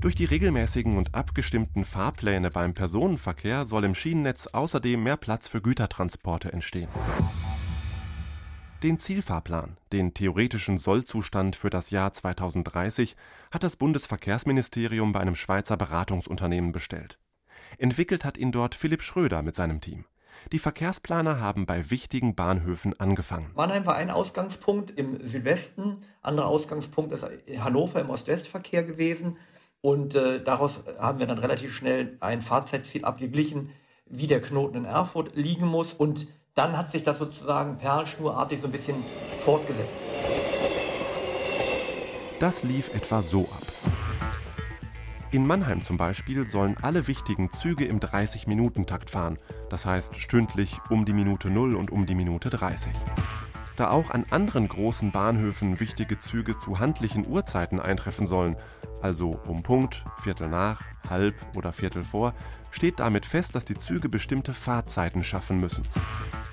Durch 0.00 0.14
die 0.14 0.26
regelmäßigen 0.26 0.96
und 0.96 1.12
abgestimmten 1.16 1.84
Fahrpläne 1.84 2.50
beim 2.50 2.72
Personenverkehr 2.72 3.64
soll 3.64 3.84
im 3.84 3.96
Schienennetz 3.96 4.46
außerdem 4.46 5.02
mehr 5.02 5.16
Platz 5.16 5.48
für 5.48 5.60
Gütertransporte 5.60 6.52
entstehen. 6.52 6.88
Den 8.84 9.00
Zielfahrplan, 9.00 9.76
den 9.92 10.14
theoretischen 10.14 10.78
Sollzustand 10.78 11.56
für 11.56 11.68
das 11.68 11.90
Jahr 11.90 12.12
2030, 12.12 13.16
hat 13.50 13.64
das 13.64 13.74
Bundesverkehrsministerium 13.74 15.10
bei 15.10 15.18
einem 15.18 15.34
Schweizer 15.34 15.76
Beratungsunternehmen 15.76 16.70
bestellt. 16.70 17.18
Entwickelt 17.76 18.24
hat 18.24 18.38
ihn 18.38 18.52
dort 18.52 18.76
Philipp 18.76 19.02
Schröder 19.02 19.42
mit 19.42 19.56
seinem 19.56 19.80
Team. 19.80 20.04
Die 20.52 20.60
Verkehrsplaner 20.60 21.40
haben 21.40 21.66
bei 21.66 21.90
wichtigen 21.90 22.36
Bahnhöfen 22.36 22.98
angefangen. 23.00 23.50
Mannheim 23.56 23.84
war 23.84 23.96
ein 23.96 24.10
Ausgangspunkt 24.10 24.92
im 24.96 25.26
Südwesten, 25.26 26.04
anderer 26.22 26.46
Ausgangspunkt 26.46 27.12
ist 27.12 27.26
Hannover 27.58 28.00
im 28.00 28.10
Ost-West-Verkehr 28.10 28.84
gewesen. 28.84 29.36
Und 29.80 30.14
äh, 30.14 30.42
daraus 30.42 30.80
haben 30.98 31.18
wir 31.18 31.26
dann 31.26 31.38
relativ 31.38 31.72
schnell 31.74 32.16
ein 32.20 32.42
Fahrzeitziel 32.42 33.04
abgeglichen, 33.04 33.70
wie 34.06 34.26
der 34.26 34.40
Knoten 34.40 34.78
in 34.78 34.84
Erfurt 34.84 35.36
liegen 35.36 35.66
muss. 35.66 35.92
Und 35.92 36.28
dann 36.54 36.76
hat 36.76 36.90
sich 36.90 37.04
das 37.04 37.18
sozusagen 37.18 37.78
perlschnurartig 37.78 38.60
so 38.60 38.66
ein 38.66 38.72
bisschen 38.72 38.96
fortgesetzt. 39.44 39.94
Das 42.40 42.62
lief 42.62 42.92
etwa 42.94 43.22
so 43.22 43.42
ab. 43.42 43.62
In 45.30 45.46
Mannheim 45.46 45.82
zum 45.82 45.98
Beispiel 45.98 46.46
sollen 46.48 46.76
alle 46.80 47.06
wichtigen 47.06 47.52
Züge 47.52 47.84
im 47.84 48.00
30-Minuten-Takt 48.00 49.10
fahren, 49.10 49.36
das 49.68 49.84
heißt 49.84 50.16
stündlich 50.16 50.78
um 50.88 51.04
die 51.04 51.12
Minute 51.12 51.50
0 51.50 51.76
und 51.76 51.90
um 51.90 52.06
die 52.06 52.14
Minute 52.14 52.48
30. 52.48 52.92
Da 53.78 53.90
auch 53.90 54.10
an 54.10 54.26
anderen 54.30 54.66
großen 54.66 55.12
Bahnhöfen 55.12 55.78
wichtige 55.78 56.18
Züge 56.18 56.56
zu 56.56 56.80
handlichen 56.80 57.24
Uhrzeiten 57.24 57.78
eintreffen 57.78 58.26
sollen, 58.26 58.56
also 59.02 59.38
um 59.46 59.62
Punkt, 59.62 60.04
Viertel 60.18 60.48
nach, 60.48 60.82
halb 61.08 61.36
oder 61.56 61.72
Viertel 61.72 62.02
vor, 62.02 62.34
steht 62.72 62.98
damit 62.98 63.24
fest, 63.24 63.54
dass 63.54 63.64
die 63.64 63.78
Züge 63.78 64.08
bestimmte 64.08 64.52
Fahrzeiten 64.52 65.22
schaffen 65.22 65.60
müssen. 65.60 65.84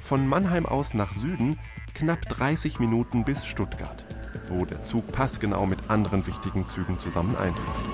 Von 0.04 0.28
Mannheim 0.28 0.68
aus 0.68 0.94
nach 0.94 1.14
Süden 1.16 1.58
knapp 1.96 2.22
30 2.30 2.80
Minuten 2.80 3.24
bis 3.24 3.48
Stuttgart, 3.48 4.06
wo 4.50 4.64
der 4.64 4.84
Zug 4.84 5.12
passgenau 5.12 5.66
mit 5.66 5.90
anderen 5.90 6.28
wichtigen 6.28 6.68
Zügen 6.68 7.00
zusammen 7.00 7.36
eintrifft. 7.36 7.88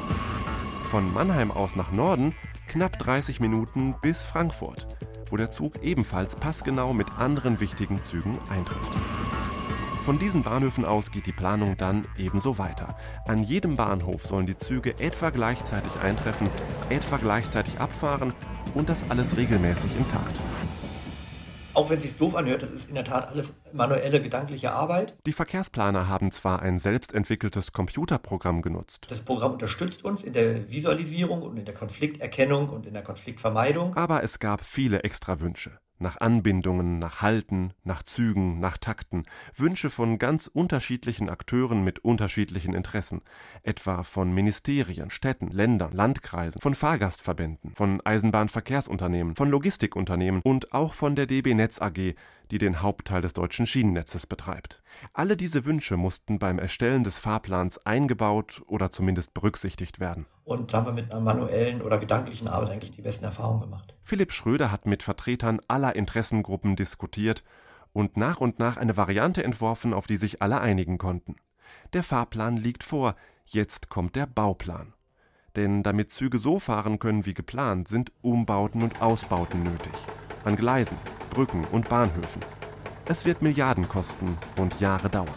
Von 0.89 1.13
Mannheim 1.13 1.52
aus 1.52 1.78
nach 1.78 1.94
Norden 1.94 2.36
knapp 2.67 3.00
30 3.00 3.39
Minuten 3.39 3.96
bis 4.02 4.24
Frankfurt, 4.24 4.98
wo 5.32 5.38
der 5.38 5.50
Zug 5.50 5.82
ebenfalls 5.82 6.36
passgenau 6.36 6.94
mit 6.94 7.08
anderen 7.17 7.60
wichtigen 7.60 8.02
Zügen 8.02 8.38
eintrifft. 8.50 8.94
Von 10.02 10.17
diesen 10.17 10.41
Bahnhöfen 10.41 10.84
aus 10.84 11.12
geht 11.12 11.28
die 11.28 11.32
Planung 11.32 11.78
dann 11.78 12.08
ebenso 12.17 12.58
weiter. 12.58 12.98
An 13.28 13.44
jedem 13.44 13.76
Bahnhof 13.76 14.26
sollen 14.26 14.48
die 14.48 14.58
Züge 14.58 15.00
etwa 15.00 15.30
gleichzeitig 15.30 15.96
eintreffen, 16.02 16.50
etwa 16.89 17.17
gleichzeitig 17.17 17.80
abfahren 17.80 18.34
und 18.74 18.89
das 18.89 19.08
alles 19.10 19.38
regelmäßig 19.38 19.96
im 19.96 20.08
Takt. 20.08 20.38
Auch 21.73 21.89
wenn 21.89 21.97
es 21.97 22.03
sich 22.03 22.17
doof 22.17 22.36
anhört, 22.36 22.63
das 22.63 22.71
ist 22.71 22.89
in 22.89 22.95
der 22.95 23.03
Tat 23.03 23.29
alles 23.29 23.53
manuelle, 23.71 24.21
gedankliche 24.21 24.71
Arbeit. 24.71 25.15
Die 25.25 25.31
Verkehrsplaner 25.31 26.07
haben 26.07 26.31
zwar 26.31 26.62
ein 26.62 26.79
selbstentwickeltes 26.79 27.71
Computerprogramm 27.71 28.62
genutzt. 28.62 29.07
Das 29.10 29.21
Programm 29.21 29.53
unterstützt 29.53 30.03
uns 30.03 30.23
in 30.23 30.34
der 30.34 30.69
Visualisierung 30.69 31.41
und 31.43 31.57
in 31.57 31.65
der 31.65 31.73
Konflikterkennung 31.73 32.69
und 32.69 32.86
in 32.86 32.93
der 32.93 33.03
Konfliktvermeidung. 33.03 33.95
Aber 33.95 34.23
es 34.23 34.39
gab 34.39 34.62
viele 34.62 35.03
extra 35.03 35.39
Wünsche 35.39 35.79
nach 36.02 36.20
Anbindungen, 36.20 37.00
nach 37.00 37.22
Halten, 37.22 37.74
nach 37.84 38.04
Zügen, 38.04 38.60
nach 38.60 38.78
Takten, 38.78 39.24
Wünsche 39.56 39.90
von 39.90 40.18
ganz 40.20 40.48
unterschiedlichen 40.48 41.30
Akteuren 41.30 41.84
mit 41.84 42.00
unterschiedlichen 42.00 42.74
Interessen, 42.74 43.22
etwa 43.64 44.04
von 44.04 44.34
Ministerien, 44.34 45.10
Städten, 45.10 45.48
Ländern, 45.48 45.94
Landkreisen, 45.94 46.62
von 46.62 46.76
Fahrgastverbänden, 46.76 47.74
von 47.74 48.02
Eisenbahnverkehrsunternehmen, 48.02 49.36
von 49.36 49.50
Logistikunternehmen 49.50 50.42
und 50.44 50.74
auch 50.74 50.94
von 50.94 51.16
der 51.16 51.28
DB 51.28 51.54
Netz 51.54 51.82
AG, 51.82 52.16
die 52.52 52.58
den 52.58 52.82
Hauptteil 52.82 53.22
des 53.22 53.34
deutschen 53.34 53.66
Schienennetzes 53.66 54.28
betreibt. 54.28 54.84
Alle 55.14 55.38
diese 55.38 55.66
Wünsche 55.66 55.98
mussten 55.98 56.38
beim 56.38 56.60
Erstellen 56.60 57.04
des 57.04 57.18
Fahrplans 57.18 57.86
eingebaut 57.86 58.62
oder 58.68 58.92
zumindest 58.92 59.34
berücksichtigt 59.34 60.00
werden. 60.00 60.26
Und 60.44 60.74
da 60.74 60.78
haben 60.78 60.86
wir 60.88 60.94
mit 60.94 61.12
einer 61.12 61.22
manuellen 61.22 61.82
oder 61.82 61.98
gedanklichen 61.98 62.48
Arbeit 62.50 62.72
eigentlich 62.72 62.92
die 62.92 63.02
besten 63.02 63.24
Erfahrungen 63.24 63.62
gemacht. 63.62 63.96
Philipp 64.04 64.34
Schröder 64.34 64.72
hat 64.72 64.86
mit 64.86 65.02
Vertretern 65.02 65.62
aller 65.68 65.96
Interessengruppen 65.96 66.76
diskutiert 66.76 67.44
und 67.94 68.18
nach 68.18 68.42
und 68.42 68.60
nach 68.60 68.78
eine 68.78 68.98
Variante 68.98 69.44
entworfen, 69.44 69.94
auf 69.94 70.08
die 70.08 70.18
sich 70.18 70.42
alle 70.42 70.60
einigen 70.60 70.98
konnten. 70.98 71.38
Der 71.94 72.04
Fahrplan 72.04 72.58
liegt 72.58 72.84
vor, 72.84 73.16
jetzt 73.46 73.90
kommt 73.90 74.16
der 74.16 74.26
Bauplan. 74.26 74.94
Denn 75.56 75.84
damit 75.84 76.12
Züge 76.12 76.40
so 76.40 76.60
fahren 76.60 77.00
können 77.00 77.26
wie 77.26 77.34
geplant, 77.34 77.88
sind 77.88 78.12
Umbauten 78.22 78.84
und 78.84 79.02
Ausbauten 79.02 79.64
nötig. 79.64 79.94
An 80.43 80.56
Gleisen, 80.56 80.97
Brücken 81.30 81.65
und 81.71 81.88
Bahnhöfen. 81.88 82.41
Es 83.06 83.25
wird 83.25 83.43
Milliarden 83.43 83.88
kosten 83.88 84.39
und 84.58 84.80
Jahre 84.80 85.08
dauern. 85.08 85.27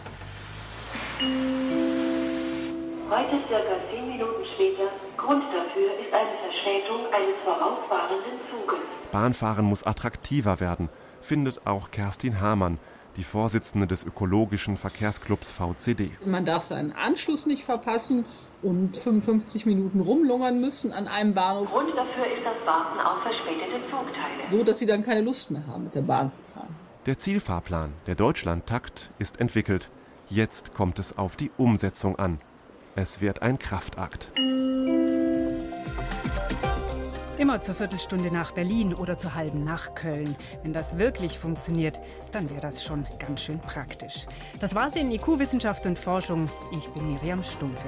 Heute 3.09 3.47
circa 3.47 3.75
zehn 3.91 4.07
Minuten 4.07 4.43
später. 4.55 4.89
Grund 5.15 5.43
dafür 5.53 5.91
ist 5.99 6.11
eine 6.11 6.37
Verspätung 6.39 7.05
eines 7.13 7.35
vorausfahrenden 7.43 8.39
Zuges. 8.49 8.79
Bahnfahren 9.11 9.65
muss 9.65 9.83
attraktiver 9.83 10.59
werden, 10.59 10.89
findet 11.21 11.67
auch 11.67 11.91
Kerstin 11.91 12.41
Hamann, 12.41 12.79
die 13.17 13.23
Vorsitzende 13.23 13.87
des 13.87 14.03
ökologischen 14.03 14.77
Verkehrsclubs 14.77 15.51
VCD. 15.51 16.11
Man 16.25 16.45
darf 16.45 16.63
seinen 16.63 16.91
Anschluss 16.91 17.45
nicht 17.45 17.63
verpassen 17.63 18.25
und 18.61 18.97
55 18.97 19.65
Minuten 19.65 19.99
rumlungern 19.99 20.59
müssen 20.59 20.91
an 20.91 21.07
einem 21.07 21.33
Bahnhof. 21.33 21.71
Grund 21.71 21.89
dafür 21.89 22.25
ist 22.25 22.43
das 22.43 22.65
Warten 22.65 22.99
auf 22.99 23.21
verspätete 23.21 23.81
Zugteile. 23.89 24.49
So, 24.49 24.63
dass 24.63 24.79
sie 24.79 24.85
dann 24.85 25.03
keine 25.03 25.21
Lust 25.21 25.51
mehr 25.51 25.65
haben, 25.67 25.83
mit 25.83 25.95
der 25.95 26.01
Bahn 26.01 26.31
zu 26.31 26.41
fahren. 26.41 26.75
Der 27.05 27.17
Zielfahrplan, 27.17 27.93
der 28.07 28.15
Deutschlandtakt, 28.15 29.11
ist 29.19 29.39
entwickelt. 29.39 29.91
Jetzt 30.27 30.73
kommt 30.73 30.97
es 30.97 31.17
auf 31.17 31.35
die 31.35 31.51
Umsetzung 31.57 32.17
an. 32.17 32.39
Es 32.95 33.21
wird 33.21 33.41
ein 33.41 33.59
Kraftakt. 33.59 34.31
Immer 37.45 37.61
zur 37.61 37.75
Viertelstunde 37.75 38.31
nach 38.31 38.53
Berlin 38.53 38.95
oder 38.95 39.19
zur 39.19 39.35
halben 39.35 39.63
nach 39.63 39.93
Köln. 39.93 40.35
Wenn 40.63 40.73
das 40.73 40.97
wirklich 40.97 41.37
funktioniert, 41.37 41.99
dann 42.31 42.49
wäre 42.49 42.59
das 42.59 42.83
schon 42.83 43.05
ganz 43.19 43.43
schön 43.43 43.59
praktisch. 43.59 44.25
Das 44.59 44.73
war's 44.73 44.95
in 44.95 45.11
IQ 45.11 45.37
Wissenschaft 45.37 45.85
und 45.85 45.99
Forschung. 45.99 46.49
Ich 46.75 46.87
bin 46.87 47.13
Miriam 47.13 47.43
Stumpfe. 47.43 47.87